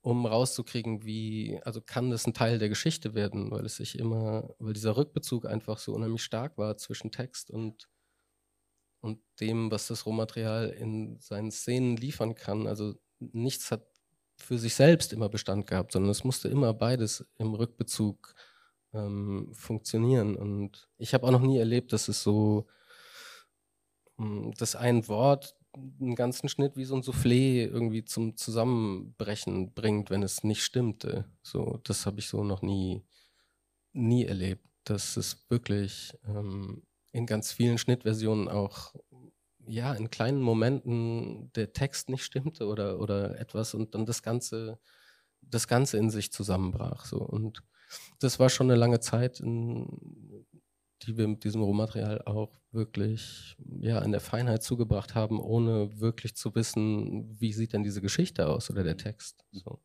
um 0.01 0.25
rauszukriegen, 0.25 1.03
wie, 1.03 1.59
also 1.63 1.81
kann 1.81 2.11
das 2.11 2.27
ein 2.27 2.33
Teil 2.33 2.59
der 2.59 2.69
Geschichte 2.69 3.13
werden, 3.13 3.51
weil 3.51 3.65
es 3.65 3.77
sich 3.77 3.97
immer, 3.97 4.53
weil 4.59 4.73
dieser 4.73 4.97
Rückbezug 4.97 5.45
einfach 5.45 5.79
so 5.79 5.93
unheimlich 5.93 6.23
stark 6.23 6.57
war 6.57 6.77
zwischen 6.77 7.11
Text 7.11 7.49
und, 7.49 7.89
und 9.01 9.19
dem, 9.39 9.71
was 9.71 9.87
das 9.87 10.05
Rohmaterial 10.05 10.69
in 10.69 11.19
seinen 11.19 11.51
Szenen 11.51 11.97
liefern 11.97 12.35
kann. 12.35 12.67
Also 12.67 12.95
nichts 13.19 13.71
hat 13.71 13.87
für 14.37 14.57
sich 14.57 14.75
selbst 14.75 15.13
immer 15.13 15.29
Bestand 15.29 15.67
gehabt, 15.67 15.93
sondern 15.93 16.11
es 16.11 16.23
musste 16.23 16.49
immer 16.49 16.73
beides 16.73 17.25
im 17.37 17.53
Rückbezug 17.53 18.35
ähm, 18.93 19.49
funktionieren. 19.53 20.35
Und 20.35 20.89
ich 20.97 21.13
habe 21.13 21.25
auch 21.25 21.31
noch 21.31 21.41
nie 21.41 21.57
erlebt, 21.57 21.93
dass 21.93 22.07
es 22.07 22.21
so, 22.23 22.67
mh, 24.17 24.51
dass 24.57 24.75
ein 24.75 25.07
Wort 25.07 25.55
einen 25.75 26.15
ganzen 26.15 26.49
Schnitt 26.49 26.77
wie 26.77 26.85
so 26.85 26.95
ein 26.95 27.01
Soufflé 27.01 27.65
irgendwie 27.65 28.03
zum 28.05 28.37
Zusammenbrechen 28.37 29.73
bringt, 29.73 30.09
wenn 30.09 30.23
es 30.23 30.43
nicht 30.43 30.63
stimmte. 30.63 31.25
So, 31.43 31.79
das 31.83 32.05
habe 32.05 32.19
ich 32.19 32.27
so 32.27 32.43
noch 32.43 32.61
nie, 32.61 33.03
nie 33.93 34.25
erlebt. 34.25 34.65
Dass 34.83 35.17
es 35.17 35.49
wirklich 35.49 36.13
ähm, 36.27 36.83
in 37.11 37.25
ganz 37.25 37.51
vielen 37.51 37.77
Schnittversionen 37.77 38.47
auch 38.47 38.93
ja, 39.67 39.93
in 39.93 40.09
kleinen 40.09 40.41
Momenten 40.41 41.51
der 41.53 41.73
Text 41.73 42.09
nicht 42.09 42.23
stimmte 42.23 42.67
oder, 42.67 42.99
oder 42.99 43.39
etwas 43.39 43.73
und 43.73 43.95
dann 43.95 44.05
das 44.05 44.21
Ganze, 44.21 44.79
das 45.41 45.67
Ganze 45.67 45.97
in 45.97 46.09
sich 46.09 46.31
zusammenbrach. 46.31 47.05
So. 47.05 47.17
Und 47.17 47.63
das 48.19 48.39
war 48.39 48.49
schon 48.49 48.69
eine 48.69 48.79
lange 48.79 48.99
Zeit, 48.99 49.39
in, 49.39 50.45
die 51.05 51.17
wir 51.17 51.27
mit 51.27 51.43
diesem 51.43 51.61
Rohmaterial 51.61 52.21
auch 52.25 52.59
wirklich 52.71 53.55
ja, 53.79 53.99
in 53.99 54.11
der 54.11 54.21
Feinheit 54.21 54.63
zugebracht 54.63 55.15
haben, 55.15 55.39
ohne 55.39 55.99
wirklich 55.99 56.35
zu 56.35 56.53
wissen, 56.55 57.39
wie 57.39 57.53
sieht 57.53 57.73
denn 57.73 57.83
diese 57.83 58.01
Geschichte 58.01 58.47
aus 58.47 58.69
oder 58.69 58.83
der 58.83 58.97
Text. 58.97 59.45
So. 59.51 59.81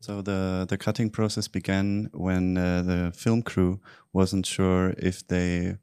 So 0.00 0.22
the 0.22 0.64
the 0.68 0.76
cutting 0.76 1.10
process 1.10 1.48
began 1.48 2.08
when 2.12 2.56
uh, 2.56 2.82
the 2.84 3.10
film 3.12 3.42
crew 3.42 3.78
wasn't 4.12 4.46
sure 4.46 4.94
if 4.96 5.26
they 5.26 5.76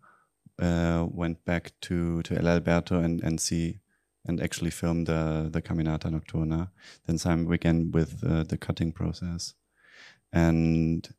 uh, 0.61 1.05
went 1.11 1.43
back 1.43 1.73
to 1.81 2.21
to 2.21 2.35
El 2.35 2.47
Alberto 2.47 2.97
and 2.99 3.21
and 3.21 3.41
see 3.41 3.81
and 4.25 4.41
actually 4.41 4.71
film 4.71 5.03
the 5.03 5.49
the 5.51 5.61
Caminata 5.61 6.09
Nocturna. 6.09 6.69
Then 7.05 7.17
time 7.17 7.45
began 7.45 7.91
with 7.91 8.23
uh, 8.23 8.43
the 8.43 8.57
cutting 8.57 8.93
process, 8.93 9.53
and 10.31 11.13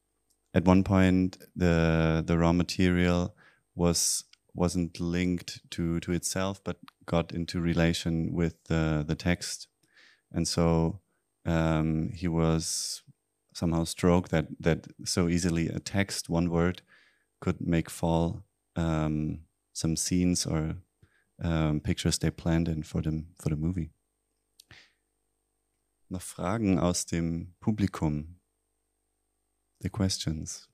at 0.57 0.65
one 0.65 0.83
point 0.83 1.37
the 1.55 2.25
the 2.27 2.39
raw 2.39 2.53
material 2.53 3.37
was 3.75 4.25
wasn't 4.55 4.99
linked 4.99 5.61
to 5.71 6.01
to 6.01 6.13
itself, 6.13 6.65
but 6.65 6.79
got 7.05 7.33
into 7.33 7.61
relation 7.61 8.33
with 8.33 8.55
the 8.65 9.05
the 9.07 9.15
text, 9.15 9.69
and 10.33 10.49
so 10.49 11.01
um, 11.45 12.11
he 12.15 12.27
was 12.27 13.03
somehow 13.53 13.85
struck 13.85 14.29
that 14.29 14.47
that 14.59 14.87
so 15.05 15.29
easily 15.29 15.69
a 15.69 15.79
text, 15.79 16.31
one 16.31 16.49
word, 16.49 16.81
could 17.41 17.61
make 17.61 17.91
fall 17.91 18.43
um, 18.77 19.41
some 19.75 19.95
scenes 19.95 20.47
or 20.47 20.77
um, 21.45 21.81
pictures 21.81 22.19
they 22.19 22.31
planned 22.31 22.69
in 22.69 22.83
for 22.83 23.03
the 23.03 23.25
for 23.39 23.51
the 23.51 23.57
movie. 23.57 23.91
Noch 26.09 26.23
Fragen 26.23 26.79
aus 26.79 27.05
dem 27.05 27.55
Publikum? 27.61 28.36
The 29.81 29.91
questions. 29.91 30.69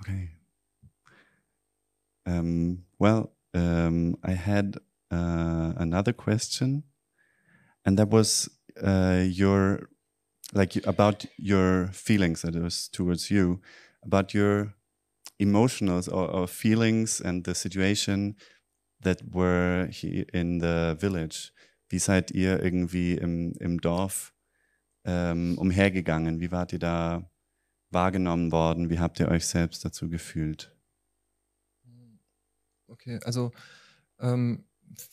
Okay. 0.00 0.30
Um, 2.26 2.84
well, 2.98 3.32
um, 3.54 4.16
I 4.22 4.32
had 4.32 4.76
uh, 5.10 5.72
another 5.76 6.12
question, 6.12 6.84
and 7.84 7.98
that 7.98 8.08
was 8.10 8.48
uh, 8.82 9.24
your 9.26 9.88
like 10.52 10.76
about 10.86 11.26
your 11.36 11.88
feelings 11.92 12.42
that 12.42 12.54
was 12.54 12.88
towards 12.88 13.30
you, 13.30 13.60
about 14.04 14.34
your 14.34 14.74
emotionals 15.40 16.08
or, 16.12 16.28
or 16.30 16.46
feelings 16.46 17.20
and 17.20 17.44
the 17.44 17.54
situation 17.54 18.36
that 19.00 19.22
were 19.32 19.88
in 20.34 20.58
the 20.58 20.96
village. 20.98 21.52
Wie 21.88 21.98
seid 21.98 22.30
ihr 22.30 22.62
irgendwie 22.62 23.14
im, 23.14 23.52
im 23.60 23.80
Dorf 23.80 24.32
ähm, 25.04 25.58
umhergegangen? 25.58 26.40
Wie 26.40 26.50
wart 26.50 26.72
ihr 26.72 26.78
da 26.78 27.30
wahrgenommen 27.90 28.52
worden? 28.52 28.90
Wie 28.90 28.98
habt 28.98 29.20
ihr 29.20 29.28
euch 29.28 29.46
selbst 29.46 29.84
dazu 29.84 30.08
gefühlt? 30.08 30.76
Okay, 32.88 33.20
also 33.24 33.52
ähm, 34.18 34.64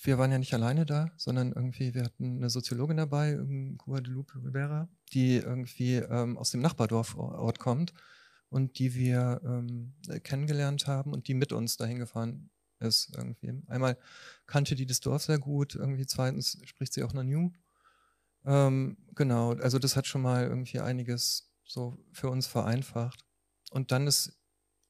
wir 0.02 0.18
waren 0.18 0.32
ja 0.32 0.40
nicht 0.40 0.54
alleine 0.54 0.86
da, 0.86 1.12
sondern 1.18 1.52
irgendwie, 1.54 1.94
wir 1.94 2.04
hatten 2.04 2.38
eine 2.38 2.50
Soziologin 2.50 2.98
dabei, 2.98 3.32
ähm, 3.32 3.78
Guadalupe 3.78 4.44
Rivera, 4.44 4.90
die 5.14 5.38
irgendwie 5.38 5.96
ähm, 5.96 6.38
aus 6.38 6.52
dem 6.52 6.62
Nachbardorfort 6.62 7.60
kommt 7.60 7.94
und 8.50 8.80
die 8.80 8.96
wir 8.96 9.42
ähm, 9.44 9.94
äh, 10.08 10.20
kennengelernt 10.20 10.88
haben 10.88 11.14
und 11.14 11.28
die 11.28 11.34
mit 11.34 11.54
uns 11.54 11.78
dahin 11.78 12.00
gefahren 12.00 12.50
ist. 12.80 13.16
Irgendwie. 13.16 13.54
Einmal 13.68 13.98
kannte 14.46 14.76
die 14.76 14.86
das 14.86 15.00
Dorf 15.00 15.24
sehr 15.24 15.40
gut, 15.40 15.76
irgendwie 15.76 16.06
zweitens 16.06 16.60
spricht 16.66 16.94
sie 16.94 17.04
auch 17.04 17.14
Nanu. 17.14 17.52
Ähm, 18.48 18.98
genau, 19.14 19.52
also 19.54 19.78
das 19.78 19.96
hat 19.96 20.08
schon 20.08 20.22
mal 20.22 20.46
irgendwie 20.46 20.80
einiges 20.80 21.52
so 21.66 21.98
für 22.14 22.30
uns 22.30 22.48
vereinfacht. 22.48 23.26
Und 23.72 23.92
dann 23.92 24.08
ist 24.08 24.40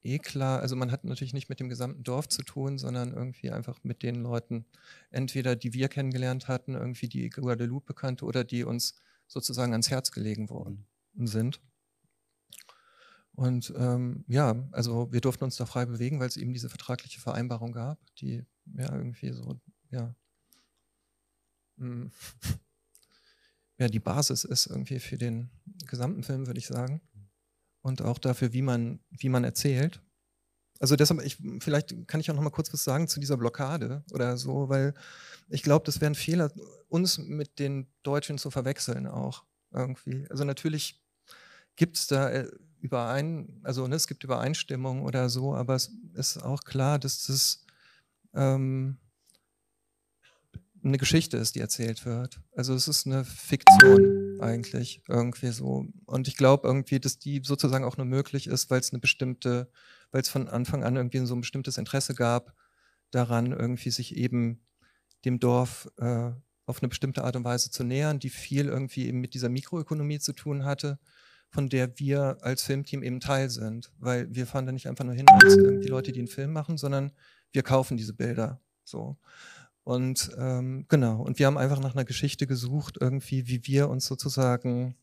eh 0.02 0.18
klar, 0.18 0.60
also 0.60 0.76
man 0.76 0.92
hat 0.92 1.04
natürlich 1.04 1.34
nicht 1.34 1.48
mit 1.48 1.58
dem 1.58 1.68
gesamten 1.68 2.04
Dorf 2.04 2.28
zu 2.28 2.42
tun, 2.42 2.78
sondern 2.78 3.12
irgendwie 3.12 3.50
einfach 3.50 3.82
mit 3.82 4.04
den 4.04 4.14
Leuten, 4.22 4.64
entweder 5.10 5.56
die 5.56 5.74
wir 5.74 5.88
kennengelernt 5.88 6.46
hatten, 6.46 6.74
irgendwie 6.74 7.08
die 7.08 7.30
Guadeloupe 7.30 7.94
kannte 7.94 8.24
oder 8.24 8.44
die 8.44 8.62
uns 8.62 8.94
sozusagen 9.26 9.72
ans 9.72 9.90
Herz 9.90 10.12
gelegen 10.12 10.48
worden 10.50 10.86
sind. 11.16 11.60
Und 13.32 13.72
ähm, 13.76 14.24
ja, 14.28 14.68
also 14.72 15.12
wir 15.12 15.20
durften 15.20 15.44
uns 15.44 15.56
da 15.56 15.66
frei 15.66 15.84
bewegen, 15.86 16.20
weil 16.20 16.28
es 16.28 16.36
eben 16.36 16.52
diese 16.52 16.68
vertragliche 16.68 17.20
Vereinbarung 17.20 17.72
gab, 17.72 17.98
die 18.16 18.44
ja 18.66 18.92
irgendwie 18.94 19.32
so, 19.32 19.60
ja, 19.90 20.14
hm, 21.78 22.10
ja, 23.78 23.86
die 23.86 24.00
Basis 24.00 24.44
ist 24.44 24.66
irgendwie 24.66 24.98
für 24.98 25.16
den 25.16 25.50
gesamten 25.86 26.22
Film, 26.22 26.46
würde 26.46 26.58
ich 26.58 26.66
sagen. 26.66 27.00
Und 27.80 28.02
auch 28.02 28.18
dafür, 28.18 28.52
wie 28.52 28.62
man, 28.62 29.00
wie 29.10 29.28
man 29.28 29.44
erzählt. 29.44 30.02
Also 30.80 30.96
deshalb, 30.96 31.22
ich, 31.22 31.38
vielleicht 31.60 32.06
kann 32.06 32.20
ich 32.20 32.30
auch 32.30 32.34
noch 32.34 32.42
mal 32.42 32.50
kurz 32.50 32.72
was 32.72 32.84
sagen 32.84 33.08
zu 33.08 33.20
dieser 33.20 33.36
Blockade 33.36 34.04
oder 34.12 34.36
so, 34.36 34.68
weil 34.68 34.94
ich 35.48 35.62
glaube, 35.62 35.84
das 35.86 36.00
wäre 36.00 36.10
ein 36.10 36.16
Fehler, 36.16 36.52
uns 36.88 37.18
mit 37.18 37.58
den 37.58 37.86
Deutschen 38.02 38.38
zu 38.38 38.50
verwechseln 38.50 39.06
auch 39.06 39.44
irgendwie. 39.72 40.26
Also 40.30 40.44
natürlich 40.44 41.02
gibt 41.76 41.96
es 41.96 42.06
da 42.06 42.30
äh, 42.30 42.50
überein, 42.80 43.60
also 43.64 43.86
ne, 43.86 43.96
es 43.96 44.06
gibt 44.06 44.24
Übereinstimmung 44.24 45.02
oder 45.02 45.28
so, 45.28 45.54
aber 45.54 45.74
es 45.74 45.90
ist 46.14 46.38
auch 46.38 46.62
klar, 46.64 46.98
dass 46.98 47.26
das 47.26 47.64
ähm, 48.34 48.98
eine 50.82 50.98
Geschichte 50.98 51.36
ist, 51.36 51.54
die 51.54 51.60
erzählt 51.60 52.04
wird. 52.06 52.40
Also 52.54 52.74
es 52.74 52.88
ist 52.88 53.06
eine 53.06 53.24
Fiktion 53.24 54.38
eigentlich 54.40 55.02
irgendwie 55.08 55.50
so. 55.50 55.86
Und 56.06 56.28
ich 56.28 56.36
glaube 56.36 56.66
irgendwie, 56.68 57.00
dass 57.00 57.18
die 57.18 57.42
sozusagen 57.44 57.84
auch 57.84 57.96
nur 57.96 58.06
möglich 58.06 58.46
ist, 58.46 58.70
weil 58.70 58.80
es 58.80 58.92
eine 58.92 59.00
bestimmte, 59.00 59.70
weil 60.10 60.22
es 60.22 60.28
von 60.28 60.48
Anfang 60.48 60.84
an 60.84 60.96
irgendwie 60.96 61.24
so 61.26 61.34
ein 61.34 61.40
bestimmtes 61.40 61.78
Interesse 61.78 62.14
gab, 62.14 62.54
daran 63.10 63.52
irgendwie 63.52 63.90
sich 63.90 64.16
eben 64.16 64.64
dem 65.24 65.40
Dorf 65.40 65.88
äh, 65.96 66.30
auf 66.66 66.82
eine 66.82 66.88
bestimmte 66.88 67.24
Art 67.24 67.36
und 67.36 67.44
Weise 67.44 67.70
zu 67.70 67.82
nähern, 67.82 68.18
die 68.18 68.30
viel 68.30 68.66
irgendwie 68.66 69.06
eben 69.06 69.20
mit 69.20 69.34
dieser 69.34 69.48
Mikroökonomie 69.48 70.18
zu 70.18 70.32
tun 70.32 70.64
hatte 70.64 70.98
von 71.50 71.68
der 71.68 71.98
wir 71.98 72.38
als 72.42 72.62
Filmteam 72.62 73.02
eben 73.02 73.20
Teil 73.20 73.50
sind. 73.50 73.90
Weil 73.98 74.32
wir 74.34 74.46
fahren 74.46 74.66
da 74.66 74.72
nicht 74.72 74.88
einfach 74.88 75.04
nur 75.04 75.14
hin 75.14 75.26
als 75.28 75.56
die 75.56 75.88
Leute, 75.88 76.12
die 76.12 76.20
einen 76.20 76.28
Film 76.28 76.52
machen, 76.52 76.76
sondern 76.76 77.12
wir 77.52 77.62
kaufen 77.62 77.96
diese 77.96 78.14
Bilder. 78.14 78.60
So. 78.84 79.16
Und 79.88 80.32
ähm, 80.36 80.84
genau, 80.88 81.22
und 81.22 81.38
wir 81.38 81.46
haben 81.46 81.56
einfach 81.56 81.80
nach 81.80 81.94
einer 81.94 82.04
Geschichte 82.04 82.46
gesucht, 82.46 82.98
irgendwie, 83.00 83.48
wie 83.48 83.66
wir 83.66 83.88
uns 83.88 84.04
sozusagen, 84.04 84.94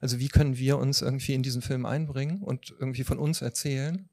also 0.00 0.18
wie 0.18 0.28
können 0.28 0.56
wir 0.56 0.78
uns 0.78 1.02
irgendwie 1.02 1.34
in 1.34 1.42
diesen 1.42 1.60
Film 1.60 1.84
einbringen 1.84 2.42
und 2.42 2.74
irgendwie 2.80 3.04
von 3.04 3.18
uns 3.18 3.42
erzählen. 3.42 4.08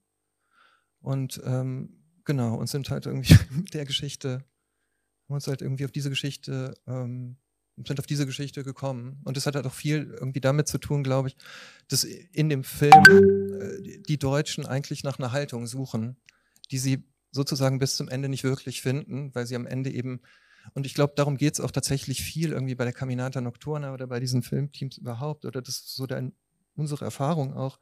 Und 1.00 1.41
ähm, 1.46 2.04
genau, 2.26 2.56
und 2.56 2.68
sind 2.68 2.89
halt 2.89 3.06
irgendwie 3.06 3.38
mit 3.50 3.74
der 3.74 3.86
Geschichte, 3.86 4.44
haben 5.30 5.36
uns 5.36 5.48
halt 5.48 5.62
irgendwie 5.62 5.86
auf 5.86 5.91
diese 5.94 6.10
Geschichte 6.10 6.74
ähm, 6.86 7.38
sind 7.78 8.00
auf 8.00 8.08
diese 8.08 8.26
Geschichte 8.26 8.65
gekommen. 8.65 9.22
Und 9.24 9.38
das 9.38 9.46
hat 9.46 9.56
halt 9.56 9.68
auch 9.68 9.74
viel 9.74 10.18
irgendwie 10.20 10.41
damit 10.41 10.68
zu 10.68 10.80
tun, 10.80 11.02
glaube 11.02 11.30
ich, 11.30 11.38
dass 11.88 12.04
in 12.04 12.50
dem 12.50 12.65
Film 12.65 12.91
äh, 12.91 14.00
die 14.06 14.20
Deutschen 14.20 14.65
eigentlich 14.65 15.06
nach 15.06 15.18
einer 15.18 15.32
Haltung 15.32 15.65
suchen, 15.65 16.18
die 16.72 16.78
sie 16.78 17.06
sozusagen 17.36 17.80
bis 17.80 17.98
zum 17.98 18.08
Ende 18.08 18.30
nicht 18.30 18.43
wirklich 18.43 18.82
finden, 18.82 19.36
weil 19.36 19.45
sie 19.45 19.56
am 19.56 19.67
Ende 19.67 19.91
eben, 19.91 20.21
und 20.74 20.86
ich 20.86 20.93
glaube, 20.93 21.13
darum 21.15 21.38
geht 21.38 21.54
es 21.54 21.60
auch 21.60 21.71
tatsächlich 21.71 22.24
viel 22.24 22.54
irgendwie 22.54 22.76
bei 22.76 22.86
der 22.86 22.93
Caminata 22.93 23.41
Nocturna 23.41 23.93
oder 23.93 24.08
bei 24.08 24.19
diesen 24.19 24.41
Filmteams 24.41 24.98
überhaupt, 24.98 25.45
oder 25.45 25.62
das 25.62 25.76
ist 25.76 25.95
so 25.95 26.08
der, 26.08 26.32
unsere 26.76 27.04
Erfahrung 27.06 27.54
auch, 27.54 27.80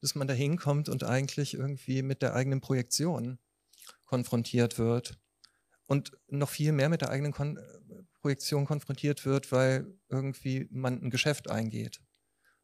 dass 0.00 0.14
man 0.14 0.28
da 0.28 0.34
hinkommt 0.34 0.88
und 0.88 1.04
eigentlich 1.04 1.54
irgendwie 1.54 2.02
mit 2.02 2.22
der 2.22 2.34
eigenen 2.34 2.60
Projektion 2.60 3.38
konfrontiert 4.06 4.78
wird 4.78 5.18
und 5.86 6.12
noch 6.28 6.48
viel 6.48 6.72
mehr 6.72 6.88
mit 6.88 7.00
der 7.00 7.10
eigenen 7.10 7.32
Kon 7.32 7.58
Projektion 8.20 8.66
konfrontiert 8.66 9.26
wird, 9.26 9.50
weil 9.50 9.84
irgendwie 10.08 10.68
man 10.70 11.02
ein 11.02 11.10
Geschäft 11.10 11.50
eingeht. 11.50 12.00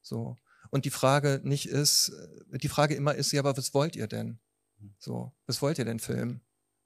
So. 0.01 0.37
Und 0.71 0.85
die 0.85 0.91
Frage 0.91 1.41
nicht 1.43 1.67
ist, 1.67 2.13
die 2.53 2.69
Frage 2.69 2.95
immer 2.95 3.17
ist, 3.17 3.33
ja, 3.33 3.41
aber 3.41 3.57
was 3.57 3.75
wollt 3.75 3.97
ihr 3.97 4.07
denn? 4.07 4.39
So, 4.99 5.33
was 5.47 5.61
wollt 5.63 5.79
ihr 5.79 5.85
denn 5.85 5.99
filmen? 5.99 6.41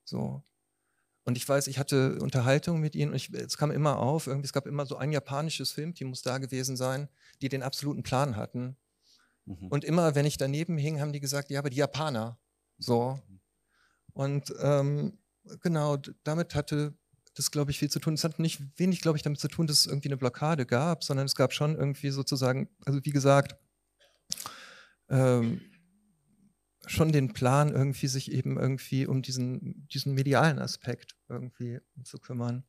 So. 0.04 0.42
Und 1.24 1.36
ich 1.36 1.48
weiß, 1.48 1.68
ich 1.68 1.78
hatte 1.78 2.18
Unterhaltung 2.18 2.80
mit 2.80 2.94
ihnen 2.96 3.10
und 3.10 3.16
ich, 3.16 3.32
es 3.32 3.56
kam 3.56 3.70
immer 3.70 3.98
auf, 3.98 4.26
irgendwie, 4.26 4.46
es 4.46 4.52
gab 4.52 4.66
immer 4.66 4.86
so 4.86 4.96
ein 4.96 5.12
japanisches 5.12 5.70
Filmteam, 5.70 6.08
muss 6.08 6.22
da 6.22 6.38
gewesen 6.38 6.76
sein, 6.76 7.08
die 7.40 7.48
den 7.48 7.62
absoluten 7.62 8.02
Plan 8.02 8.36
hatten. 8.36 8.76
Mhm. 9.44 9.68
Und 9.68 9.84
immer, 9.84 10.14
wenn 10.14 10.26
ich 10.26 10.36
daneben 10.36 10.76
hing, 10.78 11.00
haben 11.00 11.12
die 11.12 11.20
gesagt, 11.20 11.50
ja, 11.50 11.60
aber 11.60 11.70
die 11.70 11.76
Japaner. 11.76 12.38
So. 12.78 13.20
Und 14.14 14.52
ähm, 14.60 15.18
genau, 15.60 15.96
damit 16.24 16.54
hatte 16.54 16.94
das, 17.34 17.50
glaube 17.50 17.70
ich, 17.70 17.78
viel 17.78 17.90
zu 17.90 18.00
tun. 18.00 18.14
Es 18.14 18.24
hat 18.24 18.38
nicht 18.38 18.60
wenig, 18.78 19.00
glaube 19.00 19.16
ich, 19.16 19.22
damit 19.22 19.40
zu 19.40 19.48
tun, 19.48 19.66
dass 19.66 19.78
es 19.78 19.86
irgendwie 19.86 20.08
eine 20.08 20.16
Blockade 20.16 20.66
gab, 20.66 21.04
sondern 21.04 21.26
es 21.26 21.34
gab 21.34 21.52
schon 21.52 21.76
irgendwie 21.76 22.10
sozusagen, 22.10 22.68
also 22.84 23.04
wie 23.04 23.10
gesagt, 23.10 23.56
ähm, 25.08 25.60
schon 26.86 27.12
den 27.12 27.32
Plan, 27.32 27.72
irgendwie 27.72 28.08
sich 28.08 28.32
eben 28.32 28.58
irgendwie 28.58 29.06
um 29.06 29.22
diesen, 29.22 29.86
diesen 29.88 30.14
medialen 30.14 30.58
Aspekt 30.58 31.16
irgendwie 31.28 31.80
zu 32.04 32.18
kümmern. 32.18 32.64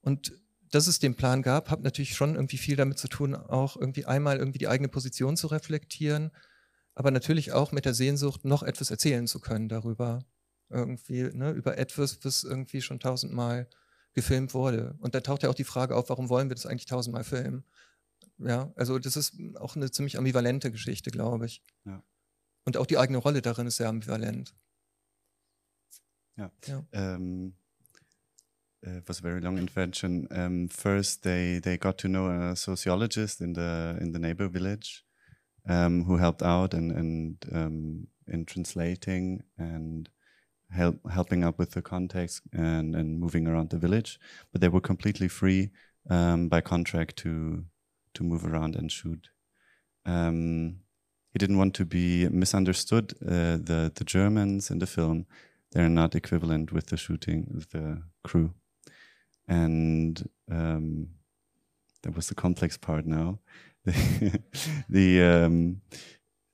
Und 0.00 0.32
dass 0.70 0.86
es 0.86 0.98
den 0.98 1.14
Plan 1.14 1.42
gab, 1.42 1.70
hat 1.70 1.82
natürlich 1.82 2.14
schon 2.14 2.34
irgendwie 2.34 2.56
viel 2.56 2.76
damit 2.76 2.98
zu 2.98 3.08
tun, 3.08 3.34
auch 3.34 3.76
irgendwie 3.76 4.06
einmal 4.06 4.38
irgendwie 4.38 4.58
die 4.58 4.68
eigene 4.68 4.88
Position 4.88 5.36
zu 5.36 5.46
reflektieren, 5.48 6.32
aber 6.94 7.10
natürlich 7.10 7.52
auch 7.52 7.72
mit 7.72 7.84
der 7.84 7.94
Sehnsucht, 7.94 8.44
noch 8.44 8.62
etwas 8.62 8.90
erzählen 8.90 9.26
zu 9.26 9.40
können 9.40 9.68
darüber 9.68 10.24
irgendwie, 10.68 11.24
ne, 11.24 11.50
über 11.50 11.78
etwas, 11.78 12.24
was 12.24 12.44
irgendwie 12.44 12.80
schon 12.80 13.00
tausendmal 13.00 13.68
gefilmt 14.14 14.54
wurde. 14.54 14.96
Und 15.00 15.14
da 15.14 15.20
taucht 15.20 15.42
ja 15.42 15.50
auch 15.50 15.54
die 15.54 15.64
Frage 15.64 15.94
auf, 15.94 16.08
warum 16.08 16.28
wollen 16.28 16.48
wir 16.48 16.54
das 16.54 16.66
eigentlich 16.66 16.86
tausendmal 16.86 17.24
filmen? 17.24 17.64
Ja, 18.38 18.72
also 18.76 18.98
das 18.98 19.16
ist 19.16 19.36
auch 19.56 19.76
eine 19.76 19.90
ziemlich 19.90 20.18
ambivalente 20.18 20.70
Geschichte, 20.70 21.10
glaube 21.10 21.46
ich. 21.46 21.62
Ja. 21.84 22.02
Und 22.64 22.76
auch 22.76 22.86
die 22.86 22.98
eigene 22.98 23.18
Rolle 23.18 23.42
darin 23.42 23.66
ist 23.66 23.76
sehr 23.76 23.88
ambivalent. 23.88 24.54
Ja. 26.36 26.50
ja. 26.66 26.84
Um, 26.92 27.54
uh, 28.86 28.98
it 28.98 29.08
was 29.08 29.18
a 29.18 29.22
very 29.22 29.40
long 29.40 29.58
invention. 29.58 30.28
Um, 30.30 30.68
first, 30.68 31.22
they 31.22 31.60
they 31.60 31.76
got 31.76 31.98
to 31.98 32.08
know 32.08 32.28
a 32.28 32.56
sociologist 32.56 33.40
in 33.40 33.54
the 33.54 33.96
in 34.00 34.12
the 34.12 34.18
neighbor 34.18 34.48
village, 34.48 35.04
um, 35.68 36.04
who 36.06 36.18
helped 36.18 36.42
out 36.42 36.74
and 36.74 36.92
and 36.92 38.08
in 38.26 38.46
translating 38.46 39.42
and 39.58 40.08
help, 40.70 40.98
helping 41.10 41.44
up 41.44 41.58
with 41.58 41.72
the 41.72 41.82
context 41.82 42.42
and, 42.52 42.94
and 42.94 43.20
moving 43.20 43.46
around 43.46 43.70
the 43.70 43.78
village, 43.78 44.18
but 44.52 44.60
they 44.60 44.68
were 44.68 44.80
completely 44.80 45.28
free 45.28 45.70
um, 46.10 46.48
by 46.48 46.60
contract 46.60 47.16
to 47.16 47.64
to 48.14 48.22
move 48.22 48.44
around 48.44 48.76
and 48.76 48.92
shoot. 48.92 49.30
Um, 50.04 50.80
he 51.32 51.38
didn't 51.38 51.58
want 51.58 51.74
to 51.74 51.84
be 51.84 52.28
misunderstood. 52.28 53.14
Uh, 53.22 53.56
the 53.56 53.90
the 53.94 54.04
Germans 54.04 54.70
in 54.70 54.78
the 54.78 54.86
film 54.86 55.26
they're 55.72 55.88
not 55.88 56.14
equivalent 56.14 56.70
with 56.70 56.86
the 56.86 56.96
shooting 56.96 57.50
of 57.56 57.70
the 57.70 58.02
crew, 58.22 58.52
and 59.48 60.28
um, 60.50 61.08
that 62.02 62.14
was 62.14 62.28
the 62.28 62.34
complex 62.34 62.76
part. 62.76 63.06
Now, 63.06 63.38
the 63.84 65.22
um, 65.22 65.80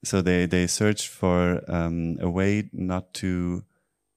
so 0.05 0.23
they 0.23 0.47
they 0.47 0.67
searched 0.67 1.09
for 1.09 1.63
um, 1.69 2.17
a 2.21 2.31
way 2.31 2.71
not 2.73 3.13
to 3.15 3.65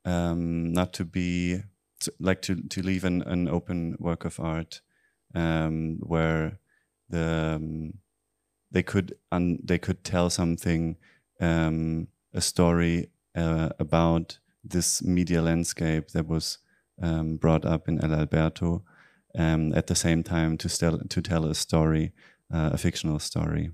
um, 0.05 0.71
not 0.71 0.93
to 0.93 1.05
be 1.05 1.63
to, 2.01 2.13
like 2.19 2.43
to 2.43 2.61
to 2.67 2.81
leave 2.81 3.03
an, 3.03 3.23
an 3.23 3.47
open 3.47 3.97
work 3.99 4.23
of 4.23 4.39
art 4.39 4.81
um, 5.33 5.97
where 6.01 6.59
the 7.09 7.55
um, 7.55 7.93
they 8.71 8.83
could 8.83 9.15
un, 9.31 9.59
they 9.63 9.77
could 9.77 10.03
tell 10.03 10.29
something 10.29 10.97
um, 11.39 12.07
a 12.33 12.41
story 12.41 13.09
uh, 13.35 13.69
about 13.79 14.39
this 14.63 15.01
media 15.01 15.41
landscape 15.41 16.09
that 16.09 16.27
was 16.27 16.59
um, 17.01 17.37
brought 17.37 17.65
up 17.65 17.87
in 17.87 18.03
El 18.03 18.13
Alberto 18.13 18.83
um, 19.35 19.73
at 19.73 19.87
the 19.87 19.95
same 19.95 20.23
time 20.23 20.57
to 20.57 20.69
tell 20.69 20.97
to 20.97 21.21
tell 21.21 21.45
a 21.45 21.55
story 21.55 22.13
uh, 22.53 22.71
a 22.73 22.77
fictional 22.77 23.19
story 23.19 23.71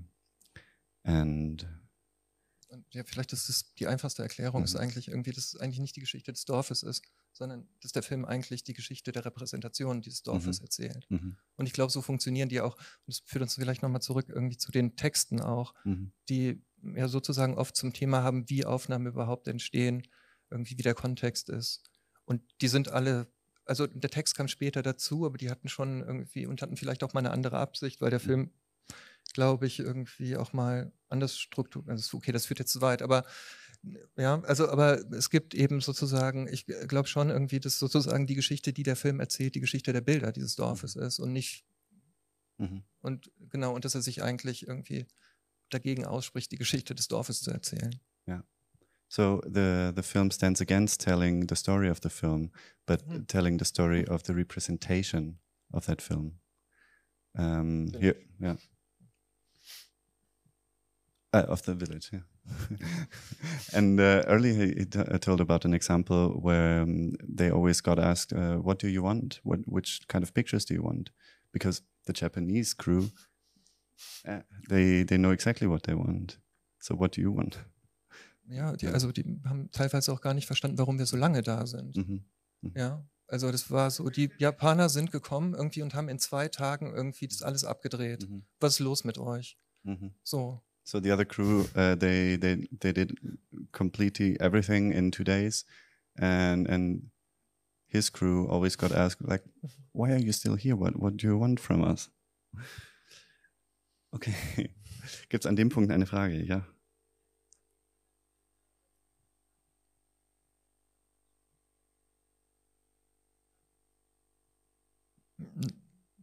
and 1.04 1.66
ja, 2.90 3.02
vielleicht 3.04 3.32
ist 3.32 3.48
es 3.48 3.74
die 3.74 3.86
einfachste 3.86 4.22
Erklärung, 4.22 4.60
mhm. 4.60 4.64
ist 4.64 4.76
eigentlich 4.76 5.08
irgendwie, 5.08 5.32
dass 5.32 5.54
es 5.54 5.56
eigentlich 5.60 5.80
nicht 5.80 5.96
die 5.96 6.00
Geschichte 6.00 6.32
des 6.32 6.44
Dorfes 6.44 6.82
ist, 6.82 7.02
sondern 7.38 7.68
dass 7.80 7.92
der 7.92 8.02
Film 8.02 8.24
eigentlich 8.24 8.64
die 8.64 8.74
Geschichte 8.74 9.12
der 9.12 9.24
Repräsentation 9.24 10.02
dieses 10.02 10.22
Dorfes 10.22 10.60
mhm. 10.60 10.64
erzählt. 10.64 11.06
Mhm. 11.08 11.36
Und 11.56 11.66
ich 11.66 11.72
glaube, 11.72 11.92
so 11.92 12.02
funktionieren 12.02 12.48
die 12.48 12.60
auch. 12.60 12.76
Und 12.76 13.06
das 13.06 13.20
führt 13.24 13.42
uns 13.42 13.54
vielleicht 13.54 13.82
nochmal 13.82 14.02
zurück 14.02 14.26
irgendwie 14.28 14.58
zu 14.58 14.72
den 14.72 14.96
Texten 14.96 15.40
auch, 15.40 15.72
mhm. 15.84 16.12
die 16.28 16.62
ja 16.82 17.08
sozusagen 17.08 17.56
oft 17.56 17.76
zum 17.76 17.92
Thema 17.92 18.22
haben, 18.22 18.48
wie 18.50 18.64
Aufnahmen 18.64 19.06
überhaupt 19.06 19.46
entstehen, 19.48 20.06
irgendwie 20.50 20.76
wie 20.76 20.82
der 20.82 20.94
Kontext 20.94 21.48
ist. 21.48 21.88
Und 22.24 22.42
die 22.60 22.68
sind 22.68 22.90
alle 22.90 23.32
also 23.64 23.86
der 23.86 24.08
Text 24.08 24.34
kam 24.34 24.48
später 24.48 24.82
dazu, 24.82 25.26
aber 25.26 25.36
die 25.36 25.50
hatten 25.50 25.68
schon 25.68 26.00
irgendwie 26.00 26.46
und 26.46 26.62
hatten 26.62 26.78
vielleicht 26.78 27.04
auch 27.04 27.12
mal 27.12 27.20
eine 27.20 27.32
andere 27.32 27.58
Absicht, 27.58 28.00
weil 28.00 28.08
der 28.08 28.18
mhm. 28.18 28.24
Film 28.24 28.50
glaube 29.32 29.66
ich, 29.66 29.78
irgendwie 29.78 30.36
auch 30.36 30.52
mal 30.52 30.92
anders 31.08 31.38
strukturiert. 31.38 31.90
Also 31.90 32.16
okay, 32.16 32.32
das 32.32 32.46
führt 32.46 32.58
jetzt 32.58 32.72
zu 32.72 32.80
weit, 32.80 33.02
aber 33.02 33.24
ja, 34.16 34.40
also 34.42 34.68
aber 34.68 35.00
es 35.12 35.30
gibt 35.30 35.54
eben 35.54 35.80
sozusagen, 35.80 36.48
ich 36.48 36.66
glaube 36.66 37.08
schon 37.08 37.30
irgendwie, 37.30 37.60
dass 37.60 37.78
sozusagen 37.78 38.26
die 38.26 38.34
Geschichte, 38.34 38.72
die 38.72 38.82
der 38.82 38.96
Film 38.96 39.20
erzählt, 39.20 39.54
die 39.54 39.60
Geschichte 39.60 39.92
der 39.92 40.00
Bilder 40.00 40.32
dieses 40.32 40.56
Dorfes 40.56 40.96
mhm. 40.96 41.02
ist 41.02 41.18
und 41.20 41.32
nicht 41.32 41.64
mhm. 42.58 42.82
und 43.00 43.30
genau 43.50 43.74
und 43.74 43.84
dass 43.84 43.94
er 43.94 44.02
sich 44.02 44.22
eigentlich 44.22 44.66
irgendwie 44.66 45.06
dagegen 45.70 46.04
ausspricht, 46.06 46.50
die 46.50 46.56
Geschichte 46.56 46.94
des 46.94 47.08
Dorfes 47.08 47.40
zu 47.40 47.50
erzählen. 47.50 47.94
Yeah. 48.26 48.44
So 49.08 49.40
the 49.44 49.92
the 49.94 50.02
film 50.02 50.30
stands 50.30 50.60
against 50.60 51.00
telling 51.00 51.46
the 51.48 51.54
story 51.56 51.88
of 51.88 51.98
the 52.02 52.10
film, 52.10 52.50
but 52.86 53.06
Mhm. 53.06 53.26
telling 53.26 53.58
the 53.58 53.64
story 53.64 54.06
of 54.06 54.22
the 54.26 54.32
representation 54.32 55.38
of 55.70 55.86
that 55.86 56.02
film. 56.02 56.40
Um, 57.34 57.92
here, 58.00 58.16
yeah. 58.40 58.56
Uh, 61.32 61.44
of 61.46 61.62
the 61.62 61.74
village, 61.74 62.10
yeah. 62.12 62.22
and 63.72 64.00
uh, 64.00 64.22
earlier 64.26 64.54
he 64.54 64.84
t- 64.84 64.98
uh, 64.98 65.18
told 65.18 65.40
about 65.40 65.64
an 65.64 65.74
example 65.74 66.30
where 66.40 66.82
um, 66.82 67.12
they 67.36 67.50
always 67.50 67.80
got 67.80 67.98
asked, 67.98 68.32
uh, 68.32 68.56
"What 68.62 68.78
do 68.78 68.88
you 68.88 69.02
want? 69.02 69.40
What 69.44 69.60
which 69.66 70.00
kind 70.08 70.22
of 70.22 70.32
pictures 70.32 70.64
do 70.64 70.74
you 70.74 70.82
want?" 70.82 71.12
Because 71.52 71.82
the 72.06 72.12
Japanese 72.12 72.74
crew, 72.74 73.10
uh, 74.26 74.42
they 74.68 75.04
they 75.04 75.16
know 75.16 75.32
exactly 75.32 75.66
what 75.66 75.82
they 75.82 75.94
want. 75.94 76.40
So 76.80 76.94
what 76.94 77.16
do 77.16 77.20
you 77.20 77.34
want? 77.34 77.58
Ja, 78.50 78.74
die, 78.74 78.88
also 78.88 79.12
die 79.12 79.42
haben 79.44 79.70
teilweise 79.72 80.10
auch 80.10 80.22
gar 80.22 80.32
nicht 80.32 80.46
verstanden, 80.46 80.78
warum 80.78 80.98
wir 80.98 81.04
so 81.04 81.18
lange 81.18 81.42
da 81.42 81.66
sind. 81.66 81.96
Mhm. 81.96 82.24
Ja, 82.74 83.06
also 83.26 83.52
das 83.52 83.70
war 83.70 83.90
so, 83.90 84.08
die 84.08 84.30
Japaner 84.38 84.88
sind 84.88 85.12
gekommen 85.12 85.54
irgendwie 85.54 85.82
und 85.82 85.94
haben 85.94 86.08
in 86.08 86.18
zwei 86.18 86.48
Tagen 86.48 86.94
irgendwie 86.94 87.28
das 87.28 87.42
alles 87.42 87.64
abgedreht. 87.64 88.28
Mhm. 88.28 88.46
Was 88.58 88.74
ist 88.74 88.78
los 88.80 89.04
mit 89.04 89.18
euch? 89.18 89.58
Mhm. 89.82 90.14
So, 90.22 90.62
So 90.88 91.00
the 91.00 91.10
other 91.10 91.26
crew, 91.26 91.68
uh, 91.76 91.96
they 91.96 92.36
they 92.36 92.66
they 92.80 92.92
did 92.92 93.18
completely 93.72 94.40
everything 94.40 94.90
in 94.94 95.10
two 95.10 95.22
days, 95.22 95.66
and 96.16 96.66
and 96.66 97.10
his 97.88 98.08
crew 98.08 98.48
always 98.48 98.74
got 98.74 98.92
asked 98.92 99.20
like, 99.20 99.44
"Why 99.92 100.12
are 100.12 100.24
you 100.24 100.32
still 100.32 100.56
here? 100.56 100.76
What 100.76 100.96
what 100.98 101.18
do 101.18 101.26
you 101.26 101.36
want 101.36 101.60
from 101.60 101.84
us?" 101.84 102.08
Okay, 104.14 104.70
gibt's 105.28 105.44
an 105.44 105.56
dem 105.56 105.68
Punkt 105.68 105.92
eine 105.92 106.06
Frage? 106.06 106.42
Ja. 106.42 106.62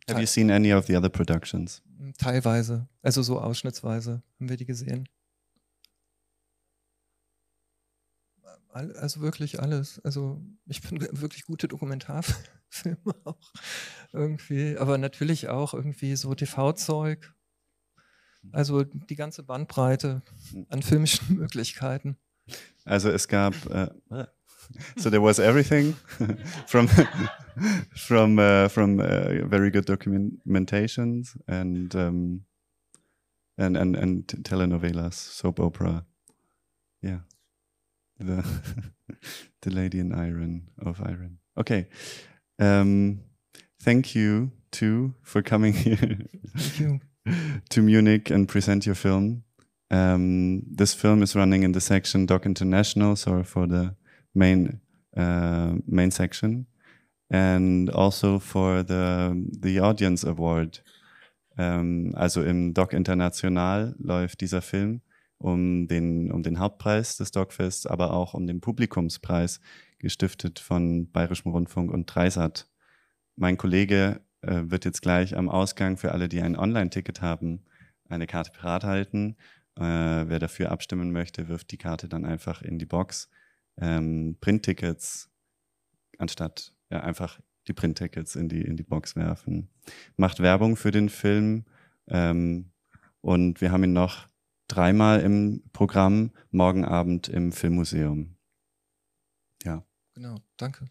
Have 0.09 0.19
you 0.19 0.27
seen 0.27 0.51
any 0.51 0.71
of 0.71 0.85
the 0.85 0.95
other 0.95 1.09
productions? 1.09 1.81
teilweise, 2.17 2.87
also 3.01 3.21
so 3.21 3.39
ausschnittsweise 3.39 4.23
haben 4.39 4.49
wir 4.49 4.57
die 4.57 4.65
gesehen. 4.65 5.07
Also 8.69 9.21
wirklich 9.21 9.61
alles. 9.61 10.01
Also 10.03 10.41
ich 10.65 10.81
bin 10.81 10.99
wirklich 11.21 11.45
gute 11.45 11.67
Dokumentarfilme 11.67 12.97
auch 13.23 13.53
irgendwie, 14.11 14.77
aber 14.77 14.97
natürlich 14.97 15.47
auch 15.47 15.73
irgendwie 15.73 16.15
so 16.15 16.33
TV-Zeug. 16.35 17.33
Also 18.51 18.83
die 18.83 19.15
ganze 19.15 19.43
Bandbreite 19.43 20.21
an 20.69 20.83
filmischen 20.83 21.35
Möglichkeiten. 21.37 22.17
Also 22.83 23.09
es 23.09 23.27
gab, 23.27 23.55
äh, 23.71 23.89
so 24.97 25.09
there 25.09 25.21
was 25.21 25.39
everything 25.39 25.93
from 26.67 26.87
from 27.95 28.39
uh, 28.39 28.67
from 28.67 28.99
uh, 28.99 29.45
very 29.45 29.69
good 29.69 29.85
documentations 29.85 31.37
and 31.47 31.95
um, 31.95 32.41
and 33.57 33.77
and 33.77 33.95
and 33.95 34.27
telenovelas, 34.43 35.13
soap 35.13 35.59
opera, 35.59 36.05
yeah, 37.01 37.19
the 38.19 38.45
the 39.61 39.69
Lady 39.69 39.99
in 39.99 40.13
Iron 40.13 40.69
of 40.83 41.01
Iron. 41.01 41.39
Okay, 41.57 41.87
um, 42.59 43.21
thank 43.81 44.15
you 44.15 44.51
too 44.71 45.13
for 45.21 45.41
coming 45.41 45.73
here 45.73 46.17
to 47.69 47.81
Munich 47.81 48.29
and 48.29 48.47
present 48.47 48.85
your 48.85 48.95
film. 48.95 49.43
Um, 49.91 50.63
this 50.69 50.93
film 50.93 51.21
is 51.21 51.35
running 51.35 51.63
in 51.63 51.71
the 51.71 51.79
section 51.79 52.25
Doc 52.25 52.45
International, 52.45 53.15
so 53.15 53.43
for 53.43 53.67
the 53.67 53.95
main 54.35 54.81
uh, 55.17 55.75
main 55.85 56.11
section, 56.11 56.67
and 57.29 57.89
also 57.93 58.39
for 58.39 58.83
the 58.87 59.33
the 59.61 59.79
Audience 59.81 60.27
Award. 60.27 60.83
Um, 61.57 62.13
also 62.15 62.43
im 62.43 62.73
Doc 62.73 62.91
International 62.91 63.95
läuft 63.97 64.41
dieser 64.41 64.61
Film 64.61 65.01
um 65.37 65.87
den 65.87 66.31
um 66.31 66.43
den 66.43 66.59
Hauptpreis 66.59 67.17
des 67.17 67.31
Docfests, 67.31 67.85
aber 67.87 68.13
auch 68.13 68.33
um 68.33 68.45
den 68.45 68.61
Publikumspreis, 68.61 69.61
gestiftet 69.99 70.59
von 70.59 71.11
Bayerischem 71.11 71.51
Rundfunk 71.51 71.91
und 71.91 72.13
Dreisat. 72.13 72.67
Mein 73.35 73.57
Kollege 73.57 74.21
äh, 74.41 74.63
wird 74.65 74.85
jetzt 74.85 75.01
gleich 75.01 75.35
am 75.35 75.49
Ausgang 75.49 75.97
für 75.97 76.11
alle, 76.11 76.29
die 76.29 76.41
ein 76.41 76.57
Online-Ticket 76.57 77.21
haben, 77.21 77.65
eine 78.07 78.27
Karte 78.27 78.51
parat 78.51 78.83
halten. 78.83 79.35
Äh, 79.77 79.81
wer 79.81 80.39
dafür 80.39 80.71
abstimmen 80.71 81.11
möchte, 81.11 81.47
wirft 81.47 81.71
die 81.71 81.77
Karte 81.77 82.07
dann 82.07 82.25
einfach 82.25 82.61
in 82.61 82.77
die 82.79 82.85
Box. 82.85 83.29
Ähm, 83.77 84.37
Printtickets 84.39 85.29
anstatt 86.17 86.73
ja, 86.89 87.01
einfach 87.01 87.39
die 87.67 87.73
Printtickets 87.73 88.35
in 88.35 88.47
die, 88.47 88.61
in 88.61 88.77
die 88.77 88.83
Box 88.83 89.15
werfen. 89.15 89.69
Macht 90.15 90.39
Werbung 90.39 90.75
für 90.75 90.91
den 90.91 91.09
Film 91.09 91.65
ähm, 92.07 92.71
und 93.21 93.61
wir 93.61 93.71
haben 93.71 93.83
ihn 93.83 93.93
noch 93.93 94.27
dreimal 94.67 95.21
im 95.21 95.63
Programm, 95.73 96.31
morgen 96.51 96.85
Abend 96.85 97.27
im 97.27 97.51
Filmmuseum. 97.51 98.35
Ja, 99.63 99.83
Genau, 100.13 100.37
danke. 100.57 100.85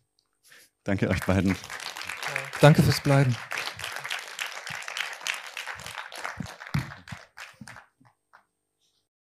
danke 0.82 1.08
euch 1.08 1.24
beiden. 1.24 1.56
Danke 2.60 2.82
fürs 2.82 3.00
Bleiben. 3.00 3.34